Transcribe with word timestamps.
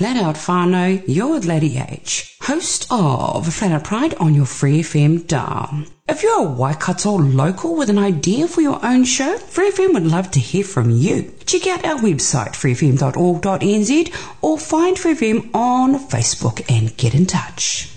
Flat 0.00 0.16
Out 0.16 0.36
whānau, 0.36 1.02
you're 1.06 1.40
Laddie 1.40 1.76
H, 1.76 2.34
host 2.40 2.86
of 2.90 3.52
Flat 3.52 3.70
Out 3.70 3.84
Pride 3.84 4.14
on 4.14 4.34
your 4.34 4.46
Free 4.46 4.80
FM 4.80 5.26
dial. 5.26 5.84
If 6.08 6.22
you're 6.22 6.40
a 6.40 6.50
Waikato 6.50 7.18
local 7.18 7.76
with 7.76 7.90
an 7.90 7.98
idea 7.98 8.48
for 8.48 8.62
your 8.62 8.82
own 8.82 9.04
show, 9.04 9.36
Free 9.36 9.70
FM 9.70 9.92
would 9.92 10.06
love 10.06 10.30
to 10.30 10.40
hear 10.40 10.64
from 10.64 10.88
you. 10.90 11.34
Check 11.44 11.66
out 11.66 11.84
our 11.84 11.98
website, 11.98 12.52
freefm.org.nz, 12.52 14.14
or 14.40 14.58
find 14.58 14.98
Free 14.98 15.14
FM 15.14 15.54
on 15.54 15.98
Facebook 16.08 16.64
and 16.70 16.96
get 16.96 17.14
in 17.14 17.26
touch. 17.26 17.90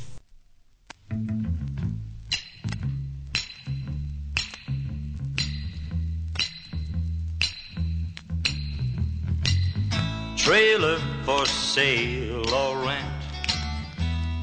Trailer 10.43 10.99
for 11.23 11.45
sale 11.45 12.53
or 12.53 12.85
rent. 12.85 13.05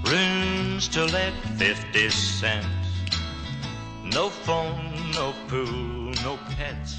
Rooms 0.09 0.89
to 0.89 1.05
let 1.05 1.35
50 1.59 2.09
cents. 2.09 2.67
No 4.03 4.31
phone, 4.31 5.11
no 5.13 5.35
pool, 5.49 6.15
no 6.25 6.39
pets. 6.57 6.97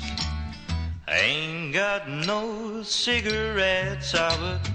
I 1.08 1.18
ain't 1.18 1.74
got 1.74 2.08
no 2.08 2.84
cigarettes. 2.84 4.14
I 4.14 4.38
but 4.38 4.70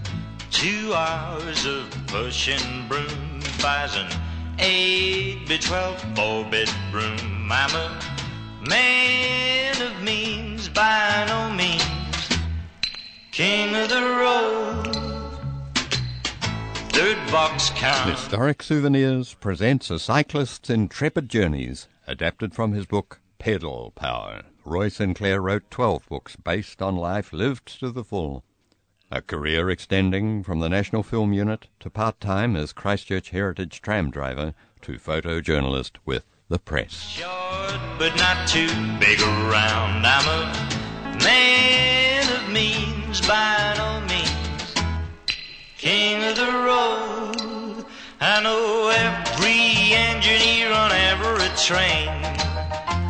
two 0.51 0.93
hours 0.93 1.65
of 1.65 1.89
pushing 2.09 2.89
broom 2.89 3.41
buys 3.63 3.95
an 3.95 4.09
eight 4.59 5.49
by 5.49 5.59
twelve 5.59 6.01
four 6.17 6.45
bedroom. 6.51 7.49
I'm 7.53 7.73
a 7.77 8.69
man 8.69 9.81
of 9.81 10.03
means 10.03 10.69
by 10.69 11.27
no 11.29 11.49
means. 11.55 11.86
King 13.37 13.77
of 13.77 13.91
the 13.91 14.01
road. 14.01 14.95
Third 16.89 17.19
box 17.31 17.69
count. 17.75 18.17
Historic 18.17 18.63
Souvenirs 18.63 19.35
presents 19.35 19.91
a 19.91 19.99
cyclist's 19.99 20.71
intrepid 20.71 21.29
journeys, 21.29 21.87
adapted 22.07 22.55
from 22.55 22.73
his 22.73 22.87
book 22.87 23.21
Pedal 23.39 23.93
Power. 23.95 24.45
Roy 24.65 24.89
Sinclair 24.89 25.43
wrote 25.43 25.71
12 25.71 26.09
books 26.09 26.37
based 26.37 26.81
on 26.81 26.97
life 26.97 27.31
lived 27.31 27.79
to 27.81 27.91
the 27.91 28.05
full. 28.05 28.43
A 29.11 29.21
career 29.21 29.69
extending 29.69 30.43
from 30.43 30.61
the 30.61 30.71
National 30.71 31.03
Film 31.03 31.35
Unit 31.35 31.67
to 31.81 31.91
part 31.91 32.19
time 32.19 32.57
as 32.57 32.73
Christchurch 32.73 33.29
Heritage 33.29 33.83
tram 33.83 34.11
driver 34.11 34.55
to 34.81 34.93
photojournalist 34.93 35.99
with 36.07 36.25
the 36.49 36.59
press. 36.59 36.95
Short, 36.95 37.79
but 37.99 38.17
not 38.17 38.49
too 38.49 38.69
big 38.99 39.21
around. 39.21 40.07
I'm 40.07 40.27
a 40.27 41.23
man 41.23 42.33
of 42.35 42.51
means 42.51 42.96
by 43.23 43.75
no 43.77 44.01
means. 44.09 44.75
King 45.79 46.23
of 46.25 46.37
the 46.37 46.53
road. 46.69 47.85
I 48.21 48.43
know 48.43 48.89
every 48.89 49.95
engineer 49.95 50.73
on 50.73 50.91
every 50.93 51.49
train. 51.57 52.09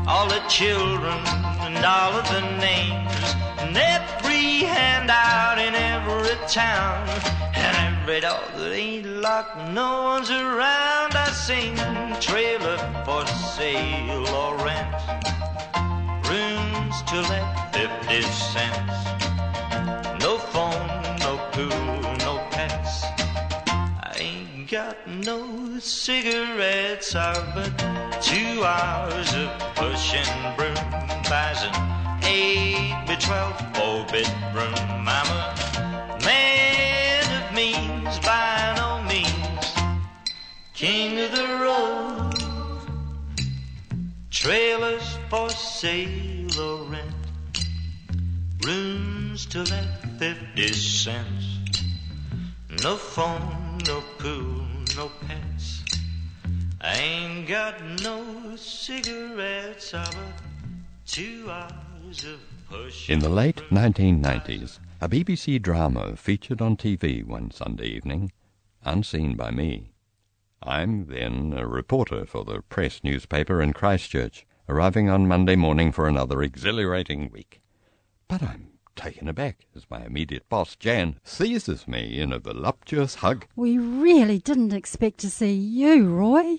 All 0.06 0.28
the 0.28 0.42
children 0.48 1.18
and 1.66 1.84
all 1.84 2.12
of 2.12 2.26
the 2.28 2.42
names. 2.58 3.24
And 3.58 3.76
every 3.76 4.66
handout 4.66 5.58
in 5.58 5.74
every 5.74 6.36
town. 6.46 7.08
And 7.54 7.98
every 7.98 8.20
dog 8.20 8.44
that 8.56 8.72
ain't 8.72 9.06
locked, 9.06 9.56
no 9.72 10.02
one's 10.02 10.30
around. 10.30 11.14
I 11.14 11.30
sing 11.30 11.76
trailer 12.20 12.78
for 13.04 13.26
sale 13.26 14.26
or 14.28 14.56
rent. 14.64 14.94
Rooms 16.28 17.02
to 17.10 17.20
let 17.22 17.74
50 17.74 18.22
cents. 18.22 19.35
Got 25.04 25.08
no 25.08 25.78
cigarettes. 25.78 27.14
I've 27.14 27.54
but 27.54 27.72
two 28.22 28.64
hours 28.64 29.32
of 29.34 29.50
pushing 29.74 30.26
broom. 30.56 30.74
Buys 31.28 31.62
an 31.62 32.24
eight 32.24 33.04
by 33.06 33.16
twelve 33.16 33.58
four 33.74 34.04
bedroom. 34.06 35.06
I'm 35.08 35.26
a 35.26 36.18
man 36.24 37.42
of 37.42 37.54
means 37.54 38.18
by 38.20 38.74
no 38.76 39.02
means. 39.08 39.66
King 40.74 41.18
of 41.20 41.32
the 41.32 41.46
road. 41.60 42.32
Trailers 44.30 45.18
for 45.28 45.48
sale 45.50 46.60
or 46.60 46.84
rent. 46.84 47.12
Rooms 48.64 49.46
to 49.46 49.62
let 49.64 50.18
50 50.18 50.68
cents. 50.72 51.58
No 52.82 52.96
phone, 52.96 53.78
no 53.86 54.02
pool, 54.18 54.66
no 54.96 55.10
pets. 55.28 55.84
I 56.80 56.94
ain't 56.94 57.46
got 57.46 57.84
no 58.02 58.56
cigarettes. 58.56 59.92
In 63.08 63.18
the 63.18 63.28
late 63.28 63.62
1990s, 63.70 64.78
a 65.00 65.08
BBC 65.08 65.60
drama 65.60 66.16
featured 66.16 66.62
on 66.62 66.76
TV 66.78 67.22
one 67.24 67.50
Sunday 67.50 67.88
evening, 67.88 68.32
unseen 68.84 69.36
by 69.36 69.50
me. 69.50 69.92
I'm 70.62 71.06
then 71.06 71.52
a 71.54 71.66
reporter 71.66 72.24
for 72.24 72.44
the 72.44 72.62
Press 72.62 73.00
newspaper 73.04 73.60
in 73.60 73.74
Christchurch, 73.74 74.46
arriving 74.66 75.10
on 75.10 75.28
Monday 75.28 75.56
morning 75.56 75.92
for 75.92 76.08
another 76.08 76.42
exhilarating 76.42 77.30
week. 77.30 77.60
But 78.28 78.42
I'm 78.42 78.75
taken 78.96 79.28
aback 79.28 79.66
as 79.76 79.88
my 79.90 80.04
immediate 80.04 80.48
boss, 80.48 80.74
Jan, 80.74 81.20
seizes 81.22 81.86
me 81.86 82.18
in 82.18 82.32
a 82.32 82.38
voluptuous 82.38 83.16
hug. 83.16 83.46
We 83.54 83.78
really 83.78 84.38
didn't 84.38 84.72
expect 84.72 85.18
to 85.18 85.30
see 85.30 85.52
you, 85.52 86.08
Roy. 86.08 86.56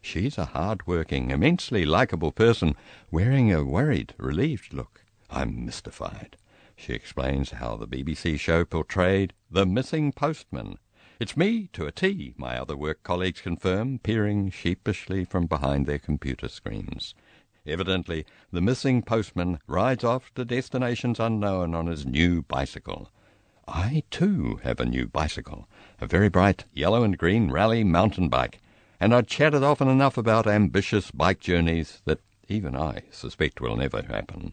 She's 0.00 0.38
a 0.38 0.46
hard-working, 0.46 1.30
immensely 1.30 1.84
likable 1.84 2.32
person, 2.32 2.76
wearing 3.10 3.52
a 3.52 3.64
worried, 3.64 4.14
relieved 4.18 4.72
look. 4.72 5.04
I'm 5.30 5.64
mystified. 5.64 6.36
She 6.76 6.92
explains 6.92 7.50
how 7.50 7.76
the 7.76 7.88
BBC 7.88 8.38
show 8.38 8.64
portrayed 8.64 9.32
the 9.50 9.66
missing 9.66 10.12
postman. 10.12 10.76
It's 11.20 11.36
me 11.36 11.68
to 11.72 11.86
a 11.86 11.92
T, 11.92 12.34
my 12.36 12.58
other 12.58 12.76
work 12.76 13.02
colleagues 13.02 13.40
confirm, 13.40 13.98
peering 14.00 14.50
sheepishly 14.50 15.24
from 15.24 15.46
behind 15.46 15.86
their 15.86 16.00
computer 16.00 16.48
screens. 16.48 17.14
Evidently, 17.66 18.26
the 18.52 18.60
missing 18.60 19.00
postman 19.02 19.58
rides 19.66 20.04
off 20.04 20.32
to 20.34 20.44
destinations 20.44 21.18
unknown 21.18 21.74
on 21.74 21.86
his 21.86 22.04
new 22.04 22.42
bicycle. 22.42 23.10
I, 23.66 24.02
too, 24.10 24.60
have 24.62 24.80
a 24.80 24.84
new 24.84 25.06
bicycle, 25.06 25.66
a 26.00 26.06
very 26.06 26.28
bright 26.28 26.64
yellow 26.74 27.02
and 27.02 27.16
green 27.16 27.50
rally 27.50 27.82
mountain 27.82 28.28
bike, 28.28 28.60
and 29.00 29.14
I'd 29.14 29.26
chatted 29.26 29.62
often 29.62 29.88
enough 29.88 30.18
about 30.18 30.46
ambitious 30.46 31.10
bike 31.10 31.40
journeys 31.40 32.02
that 32.04 32.20
even 32.48 32.76
I 32.76 33.04
suspect 33.10 33.62
will 33.62 33.76
never 33.76 34.02
happen. 34.02 34.52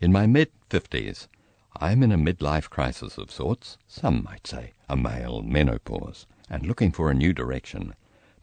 In 0.00 0.10
my 0.10 0.26
mid-fifties, 0.26 1.28
I'm 1.76 2.02
in 2.02 2.10
a 2.10 2.18
midlife 2.18 2.68
crisis 2.68 3.18
of 3.18 3.30
sorts, 3.30 3.78
some 3.86 4.24
might 4.24 4.48
say 4.48 4.72
a 4.88 4.96
male 4.96 5.42
menopause, 5.42 6.26
and 6.50 6.66
looking 6.66 6.90
for 6.90 7.08
a 7.08 7.14
new 7.14 7.32
direction. 7.32 7.94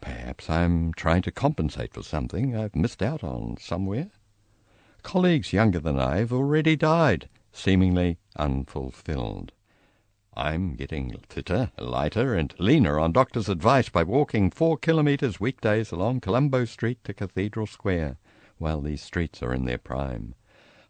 Perhaps 0.06 0.50
I'm 0.52 0.94
trying 0.94 1.24
to 1.24 1.32
compensate 1.32 1.94
for 1.94 2.04
something 2.04 2.56
I've 2.56 2.76
missed 2.76 3.02
out 3.02 3.24
on 3.24 3.58
somewhere. 3.60 4.12
Colleagues 5.02 5.52
younger 5.52 5.80
than 5.80 5.98
I 5.98 6.18
have 6.18 6.32
already 6.32 6.76
died, 6.76 7.28
seemingly 7.52 8.20
unfulfilled. 8.36 9.52
I'm 10.36 10.76
getting 10.76 11.16
fitter, 11.28 11.72
lighter, 11.80 12.36
and 12.36 12.54
leaner 12.60 13.00
on 13.00 13.14
doctor's 13.14 13.50
advice 13.50 13.90
by 13.90 14.04
walking 14.04 14.52
four 14.52 14.78
kilometres 14.78 15.40
weekdays 15.40 15.92
along 15.92 16.20
Colombo 16.20 16.66
Street 16.66 17.04
to 17.06 17.14
Cathedral 17.14 17.66
Square, 17.66 18.18
while 18.58 18.82
these 18.82 19.02
streets 19.02 19.42
are 19.42 19.54
in 19.54 19.66
their 19.66 19.80
prime. 19.80 20.36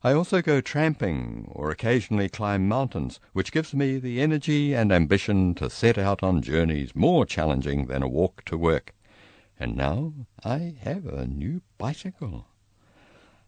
I 0.04 0.12
also 0.12 0.42
go 0.42 0.60
tramping 0.60 1.48
or 1.51 1.72
occasionally 1.72 2.28
climb 2.28 2.68
mountains, 2.68 3.22
which 3.31 3.54
gives 3.54 3.74
me 3.74 3.98
the 3.98 4.19
energy 4.19 4.74
and 4.74 4.92
ambition 4.92 5.54
to 5.56 5.69
set 5.69 5.98
out 5.98 6.22
on 6.22 6.42
journeys 6.42 6.95
more 6.95 7.25
challenging 7.25 7.86
than 7.86 8.04
a 8.04 8.07
walk 8.10 8.44
to 8.45 8.57
work. 8.57 8.94
And 9.60 9.75
now 9.75 10.13
I 10.44 10.75
have 10.81 11.06
a 11.06 11.25
new 11.25 11.62
bicycle. 11.78 12.48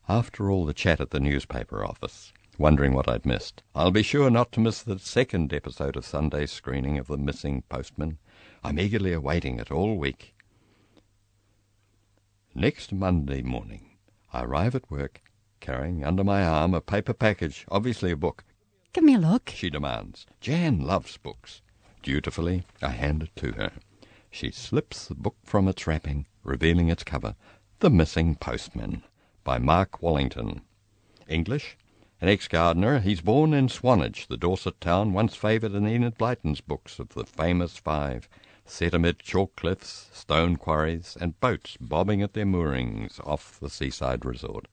After 0.07 0.49
all 0.49 0.65
the 0.65 0.73
chat 0.73 1.01
at 1.01 1.11
the 1.11 1.19
newspaper 1.19 1.83
office, 1.83 2.31
wondering 2.57 2.93
what 2.93 3.09
I'd 3.09 3.25
missed, 3.25 3.63
I'll 3.75 3.91
be 3.91 4.03
sure 4.03 4.29
not 4.29 4.51
to 4.53 4.59
miss 4.59 4.81
the 4.81 4.99
second 4.99 5.53
episode 5.53 5.95
of 5.97 6.05
Sunday's 6.05 6.51
screening 6.51 6.97
of 6.97 7.07
The 7.07 7.17
Missing 7.17 7.63
Postman. 7.69 8.17
I'm 8.63 8.79
eagerly 8.79 9.13
awaiting 9.13 9.59
it 9.59 9.71
all 9.71 9.97
week. 9.97 10.33
Next 12.55 12.93
Monday 12.93 13.41
morning, 13.41 13.97
I 14.31 14.43
arrive 14.43 14.75
at 14.75 14.89
work 14.89 15.21
carrying 15.59 16.03
under 16.03 16.23
my 16.23 16.43
arm 16.43 16.73
a 16.73 16.81
paper 16.81 17.13
package, 17.13 17.65
obviously 17.69 18.11
a 18.11 18.15
book. 18.15 18.43
Give 18.93 19.03
me 19.03 19.15
a 19.15 19.19
look. 19.19 19.51
She 19.53 19.69
demands. 19.69 20.25
Jan 20.39 20.79
loves 20.79 21.17
books. 21.17 21.61
Dutifully, 22.01 22.63
I 22.81 22.89
hand 22.89 23.23
it 23.23 23.35
to 23.37 23.51
her. 23.53 23.71
She 24.39 24.51
slips 24.51 25.07
the 25.07 25.15
book 25.15 25.37
from 25.43 25.67
its 25.67 25.87
wrapping, 25.87 26.27
revealing 26.43 26.89
its 26.89 27.03
cover 27.03 27.35
The 27.79 27.89
Missing 27.89 28.35
Postman 28.35 29.01
by 29.43 29.57
Mark 29.57 29.99
Wallington. 30.03 30.61
English, 31.27 31.75
an 32.21 32.29
ex-gardener, 32.29 32.99
he's 32.99 33.21
born 33.21 33.51
in 33.55 33.67
Swanage, 33.67 34.27
the 34.27 34.37
Dorset 34.37 34.79
town 34.79 35.11
once 35.11 35.35
favoured 35.35 35.73
in 35.73 35.87
Enid 35.87 36.19
Blyton's 36.19 36.61
books 36.61 36.99
of 36.99 37.15
the 37.15 37.25
famous 37.25 37.77
five, 37.77 38.29
set 38.63 38.93
amid 38.93 39.17
chalk 39.17 39.55
cliffs, 39.55 40.11
stone 40.13 40.55
quarries, 40.55 41.17
and 41.19 41.39
boats 41.39 41.75
bobbing 41.81 42.21
at 42.21 42.33
their 42.33 42.45
moorings 42.45 43.19
off 43.23 43.59
the 43.59 43.71
seaside 43.71 44.23
resort. 44.23 44.67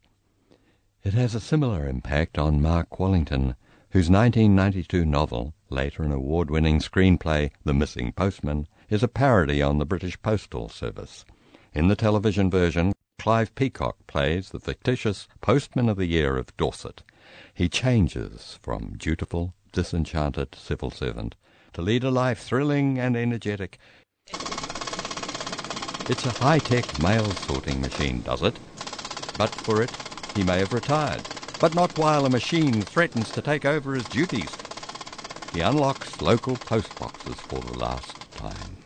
It 1.03 1.15
has 1.15 1.35
a 1.35 1.41
similar 1.41 1.89
impact 1.89 2.37
on 2.37 2.61
Mark 2.61 2.99
Wallington, 2.99 3.57
whose 3.93 4.11
1992 4.11 5.07
novel, 5.07 5.55
later 5.71 6.03
an 6.03 6.13
award-winning 6.13 6.81
screenplay, 6.81 7.51
The 7.65 7.73
Missing 7.73 8.13
Postman, 8.13 8.67
is 8.91 9.03
a 9.03 9.09
parody 9.09 9.63
on 9.63 9.79
the 9.79 9.87
British 9.87 10.21
Postal 10.21 10.69
Service. 10.69 11.25
In 11.73 11.89
the 11.89 11.97
television 11.97 12.51
version, 12.51 12.93
Clive 13.19 13.55
Peacock 13.55 13.97
plays 14.07 14.51
the 14.51 14.61
fictitious 14.61 15.27
Postman 15.41 15.89
of 15.89 15.97
the 15.97 16.07
Year 16.07 16.37
of 16.37 16.55
Dorset. 16.57 17.03
He 17.55 17.69
changes 17.69 18.59
from 18.63 18.97
dutiful, 18.99 19.55
disenchanted 19.73 20.55
civil 20.55 20.91
servant 20.91 21.35
to 21.73 21.83
lead 21.83 22.05
a 22.05 22.11
life 22.11 22.41
thrilling 22.41 22.99
and 22.99 23.17
energetic. 23.17 23.79
It's 26.07 26.27
a 26.27 26.33
high-tech 26.33 26.99
mail 26.99 27.35
sorting 27.35 27.81
machine 27.81 28.23
does 28.23 28.43
it. 28.43 28.59
But 29.37 29.51
for 29.65 29.83
it, 29.83 29.97
he 30.35 30.45
may 30.45 30.59
have 30.59 30.73
retired, 30.73 31.25
but 31.61 31.75
not 31.75 31.97
while 31.97 32.25
a 32.27 32.31
machine 32.31 32.85
threatens 32.85 33.33
to 33.33 33.41
take 33.43 33.65
over 33.65 33.95
his 33.95 34.07
duties. 34.07 34.59
He 35.51 35.61
unlocks 35.61 36.21
local 36.21 36.59
post 36.59 36.97
boxes 36.99 37.39
for 37.39 37.63
the 37.63 37.79
last 37.79 38.24
time, 38.35 38.79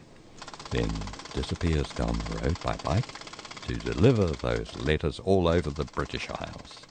then 0.70 1.14
disappears 1.32 1.92
down 1.92 2.18
the 2.18 2.38
road 2.38 2.60
by 2.62 2.76
bike 2.76 3.22
to 3.62 3.80
deliver 3.80 4.34
those 4.34 4.76
letters 4.76 5.18
all 5.20 5.48
over 5.48 5.70
the 5.70 5.84
British 5.84 6.28
Isles. 6.30 6.86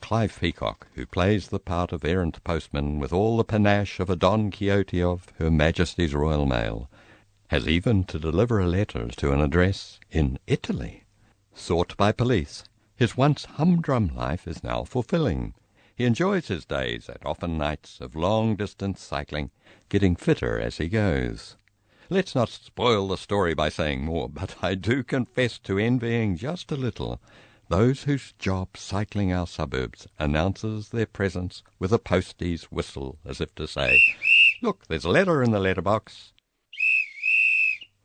Clive 0.00 0.38
Peacock, 0.40 0.88
who 0.94 1.06
plays 1.06 1.48
the 1.48 1.60
part 1.60 1.92
of 1.92 2.04
errant 2.04 2.42
postman 2.42 2.98
with 2.98 3.12
all 3.12 3.36
the 3.36 3.44
panache 3.44 4.00
of 4.00 4.10
a 4.10 4.16
Don 4.16 4.50
Quixote 4.50 5.02
of 5.02 5.26
Her 5.38 5.50
Majesty's 5.50 6.14
Royal 6.14 6.46
Mail, 6.46 6.90
has 7.48 7.68
even 7.68 8.04
to 8.04 8.18
deliver 8.18 8.58
a 8.60 8.66
letter 8.66 9.08
to 9.08 9.32
an 9.32 9.40
address 9.40 10.00
in 10.10 10.38
Italy. 10.46 11.04
Sought 11.54 11.96
by 11.96 12.12
police, 12.12 12.64
his 12.96 13.16
once 13.16 13.44
humdrum 13.44 14.12
life 14.14 14.48
is 14.48 14.64
now 14.64 14.84
fulfilling. 14.84 15.54
He 16.00 16.06
enjoys 16.06 16.48
his 16.48 16.64
days 16.64 17.10
at 17.10 17.26
often 17.26 17.58
nights 17.58 18.00
of 18.00 18.16
long 18.16 18.56
distance 18.56 19.02
cycling, 19.02 19.50
getting 19.90 20.16
fitter 20.16 20.58
as 20.58 20.78
he 20.78 20.88
goes. 20.88 21.56
Let's 22.08 22.34
not 22.34 22.48
spoil 22.48 23.08
the 23.08 23.18
story 23.18 23.52
by 23.52 23.68
saying 23.68 24.06
more, 24.06 24.30
but 24.30 24.56
I 24.62 24.76
do 24.76 25.02
confess 25.02 25.58
to 25.58 25.78
envying 25.78 26.38
just 26.38 26.72
a 26.72 26.74
little 26.74 27.20
those 27.68 28.04
whose 28.04 28.32
job 28.38 28.78
cycling 28.78 29.30
our 29.30 29.46
suburbs 29.46 30.08
announces 30.18 30.88
their 30.88 31.04
presence 31.04 31.62
with 31.78 31.92
a 31.92 31.98
postie's 31.98 32.72
whistle 32.72 33.18
as 33.22 33.38
if 33.38 33.54
to 33.56 33.68
say, 33.68 34.00
Look, 34.62 34.86
there's 34.86 35.04
a 35.04 35.10
letter 35.10 35.42
in 35.42 35.50
the 35.50 35.60
letterbox. 35.60 36.32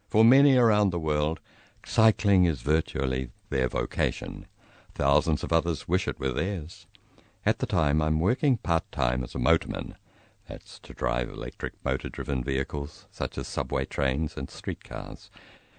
For 0.09 0.25
many 0.25 0.57
around 0.57 0.89
the 0.89 0.99
world, 0.99 1.39
cycling 1.85 2.43
is 2.43 2.61
virtually 2.61 3.29
their 3.49 3.69
vocation. 3.69 4.47
Thousands 4.93 5.45
of 5.45 5.53
others 5.53 5.87
wish 5.87 6.09
it 6.09 6.19
were 6.19 6.33
theirs. 6.33 6.87
At 7.47 7.59
the 7.59 7.67
time, 7.67 8.01
I'm 8.01 8.19
working 8.19 8.57
part-time 8.57 9.23
as 9.23 9.35
a 9.35 9.37
motorman. 9.37 9.93
That's 10.49 10.79
to 10.79 10.93
drive 10.95 11.29
electric 11.29 11.73
motor-driven 11.85 12.43
vehicles, 12.43 13.05
such 13.11 13.37
as 13.37 13.47
subway 13.47 13.85
trains 13.85 14.35
and 14.35 14.49
streetcars. 14.49 15.29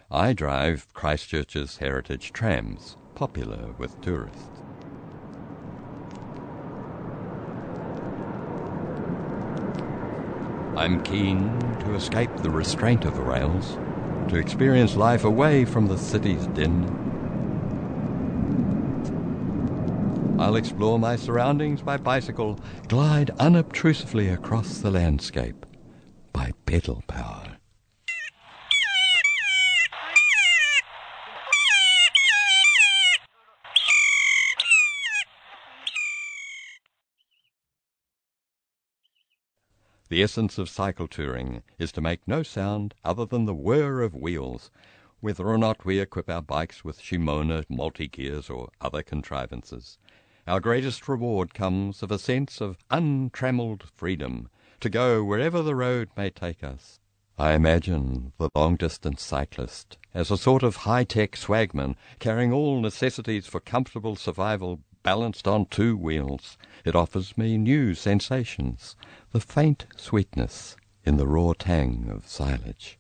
I 0.09 0.33
drive 0.33 0.87
Christchurch's 0.95 1.79
heritage 1.79 2.33
trams, 2.33 2.97
popular 3.17 3.75
with 3.79 4.01
tourists. 4.01 4.49
I'm 10.77 11.03
keen 11.03 11.59
to 11.81 11.95
escape 11.97 12.31
the 12.37 12.51
restraint 12.51 13.05
of 13.05 13.17
the 13.17 13.23
rails, 13.23 13.77
to 14.29 14.37
experience 14.37 14.95
life 14.95 15.25
away 15.25 15.65
from 15.65 15.89
the 15.89 15.99
city's 15.99 16.47
din. 16.49 17.16
I'll 20.47 20.55
explore 20.55 20.97
my 20.97 21.17
surroundings 21.17 21.83
by 21.83 21.97
bicycle, 21.97 22.61
glide 22.87 23.31
unobtrusively 23.41 24.29
across 24.29 24.79
the 24.79 24.93
landscape 24.93 25.67
by 26.33 26.53
pedal 26.67 27.03
power. 27.09 27.57
The 40.09 40.23
essence 40.23 40.59
of 40.59 40.69
cycle 40.69 41.09
touring 41.09 41.65
is 41.77 41.91
to 41.91 42.01
make 42.01 42.21
no 42.29 42.45
sound 42.45 42.95
other 43.05 43.27
than 43.27 43.47
the 43.47 43.53
whir 43.55 44.01
of 44.01 44.15
wheels, 44.15 44.71
whether 45.19 45.49
or 45.49 45.59
not 45.59 45.85
we 45.85 45.99
equip 45.99 46.31
our 46.31 46.41
bikes 46.41 46.85
with 46.85 47.01
Shimano 47.01 47.65
multi-gears 47.69 48.49
or 48.49 48.69
other 48.81 49.03
contrivances. 49.03 49.99
Our 50.47 50.61
greatest 50.61 51.09
reward 51.09 51.55
comes 51.55 52.05
of 52.05 52.13
a 52.13 52.21
sense 52.21 52.61
of 52.61 52.79
untrammelled 52.89 53.83
freedom 53.97 54.49
to 54.79 54.89
go 54.89 55.25
wherever 55.25 55.61
the 55.61 55.75
road 55.75 56.09
may 56.17 56.31
take 56.31 56.63
us. 56.63 57.01
I 57.37 57.55
imagine 57.55 58.33
the 58.39 58.51
long-distance 58.55 59.25
cyclist 59.25 59.99
as 60.15 60.31
a 60.31 60.37
sort 60.37 60.63
of 60.63 60.77
high-tech 60.77 61.33
swagman 61.33 61.97
carrying 62.21 62.53
all 62.53 62.81
necessities 62.81 63.49
for 63.49 63.59
comfortable 63.59 64.15
survival 64.15 64.83
balanced 65.03 65.49
on 65.49 65.67
two 65.67 65.97
wheels. 65.97 66.57
It 66.85 66.95
offers 66.95 67.37
me 67.37 67.59
new 67.59 67.95
sensations, 67.95 68.95
the 69.33 69.41
faint 69.41 69.87
sweetness 69.97 70.77
in 71.05 71.17
the 71.17 71.27
raw 71.27 71.55
tang 71.59 72.09
of 72.09 72.29
silage, 72.29 72.99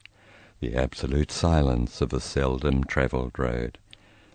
the 0.58 0.74
absolute 0.74 1.30
silence 1.30 2.00
of 2.00 2.12
a 2.12 2.20
seldom 2.20 2.82
travelled 2.82 3.38
road 3.38 3.78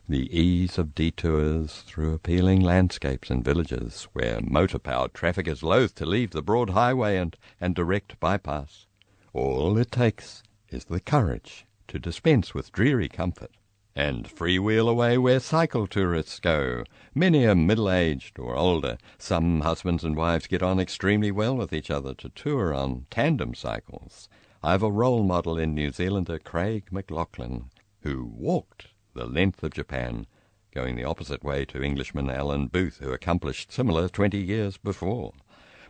the 0.09 0.37
ease 0.37 0.77
of 0.77 0.93
detours 0.93 1.83
through 1.87 2.13
appealing 2.13 2.59
landscapes 2.59 3.29
and 3.29 3.45
villages 3.45 4.07
where 4.13 4.39
motor-powered 4.41 5.13
traffic 5.13 5.47
is 5.47 5.63
loath 5.63 5.95
to 5.95 6.05
leave 6.05 6.31
the 6.31 6.41
broad 6.41 6.71
highway 6.71 7.17
and, 7.17 7.37
and 7.59 7.75
direct 7.75 8.19
bypass. 8.19 8.87
All 9.33 9.77
it 9.77 9.91
takes 9.91 10.43
is 10.69 10.85
the 10.85 10.99
courage 10.99 11.65
to 11.87 11.99
dispense 11.99 12.53
with 12.53 12.71
dreary 12.71 13.07
comfort 13.09 13.51
and 13.95 14.25
freewheel 14.25 14.89
away 14.89 15.17
where 15.17 15.39
cycle 15.39 15.87
tourists 15.87 16.39
go. 16.39 16.83
Many 17.13 17.45
are 17.45 17.55
middle-aged 17.55 18.39
or 18.39 18.55
older. 18.55 18.97
Some 19.17 19.61
husbands 19.61 20.03
and 20.03 20.15
wives 20.15 20.47
get 20.47 20.63
on 20.63 20.79
extremely 20.79 21.31
well 21.31 21.55
with 21.55 21.73
each 21.73 21.91
other 21.91 22.13
to 22.15 22.29
tour 22.29 22.73
on 22.73 23.05
tandem 23.09 23.53
cycles. 23.53 24.29
I 24.63 24.71
have 24.71 24.83
a 24.83 24.91
role 24.91 25.23
model 25.23 25.57
in 25.57 25.73
New 25.73 25.91
Zealander 25.91 26.39
Craig 26.39 26.85
McLachlan, 26.91 27.65
who 28.01 28.25
walked 28.25 28.87
the 29.13 29.25
length 29.25 29.63
of 29.63 29.73
Japan, 29.73 30.25
going 30.73 30.95
the 30.95 31.03
opposite 31.03 31.43
way 31.43 31.65
to 31.65 31.83
Englishman 31.83 32.29
Alan 32.29 32.67
Booth, 32.67 32.97
who 32.97 33.11
accomplished 33.11 33.71
similar 33.71 34.07
twenty 34.07 34.39
years 34.39 34.77
before. 34.77 35.33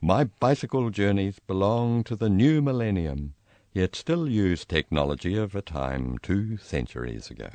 My 0.02 0.24
bicycle 0.24 0.90
journeys 0.90 1.38
belong 1.40 2.04
to 2.06 2.16
the 2.16 2.30
new 2.30 2.62
millennium, 2.62 3.36
yet 3.74 3.96
still 3.96 4.28
use 4.28 4.66
technology 4.66 5.38
of 5.38 5.54
a 5.56 5.62
time 5.62 6.18
two 6.18 6.58
centuries 6.58 7.30
ago. 7.30 7.50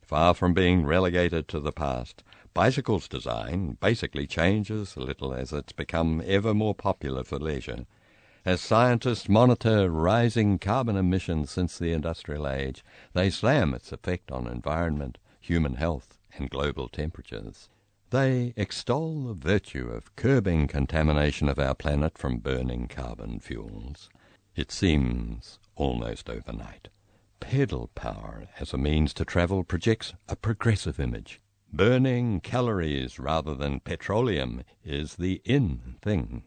Far 0.00 0.34
from 0.34 0.54
being 0.54 0.84
relegated 0.84 1.48
to 1.48 1.60
the 1.60 1.72
past, 1.72 2.24
bicycles 2.54 3.08
design 3.08 3.76
basically 3.80 4.26
changes 4.26 4.96
little 4.96 5.32
as 5.32 5.52
it's 5.52 5.72
become 5.72 6.22
ever 6.26 6.54
more 6.54 6.74
popular 6.74 7.24
for 7.24 7.38
leisure. 7.38 7.84
As 8.44 8.60
scientists 8.60 9.28
monitor 9.28 9.88
rising 9.88 10.58
carbon 10.58 10.96
emissions 10.96 11.48
since 11.48 11.78
the 11.78 11.92
industrial 11.92 12.48
age, 12.48 12.84
they 13.12 13.30
slam 13.30 13.72
its 13.72 13.92
effect 13.92 14.32
on 14.32 14.48
environment, 14.48 15.18
human 15.40 15.74
health, 15.76 16.18
and 16.34 16.50
global 16.50 16.88
temperatures. 16.88 17.68
They 18.10 18.52
extol 18.56 19.22
the 19.22 19.34
virtue 19.34 19.88
of 19.88 20.16
curbing 20.16 20.66
contamination 20.66 21.48
of 21.48 21.60
our 21.60 21.76
planet 21.76 22.18
from 22.18 22.38
burning 22.38 22.88
carbon 22.88 23.38
fuels. 23.38 24.10
It 24.56 24.72
seems 24.72 25.60
almost 25.76 26.28
overnight. 26.28 26.88
Pedal 27.38 27.90
power 27.94 28.48
as 28.58 28.72
a 28.72 28.78
means 28.78 29.14
to 29.14 29.24
travel 29.24 29.62
projects 29.62 30.14
a 30.28 30.34
progressive 30.34 30.98
image. 30.98 31.40
Burning 31.72 32.40
calories 32.40 33.20
rather 33.20 33.54
than 33.54 33.78
petroleum 33.78 34.64
is 34.84 35.14
the 35.14 35.40
in 35.44 35.96
thing. 36.02 36.42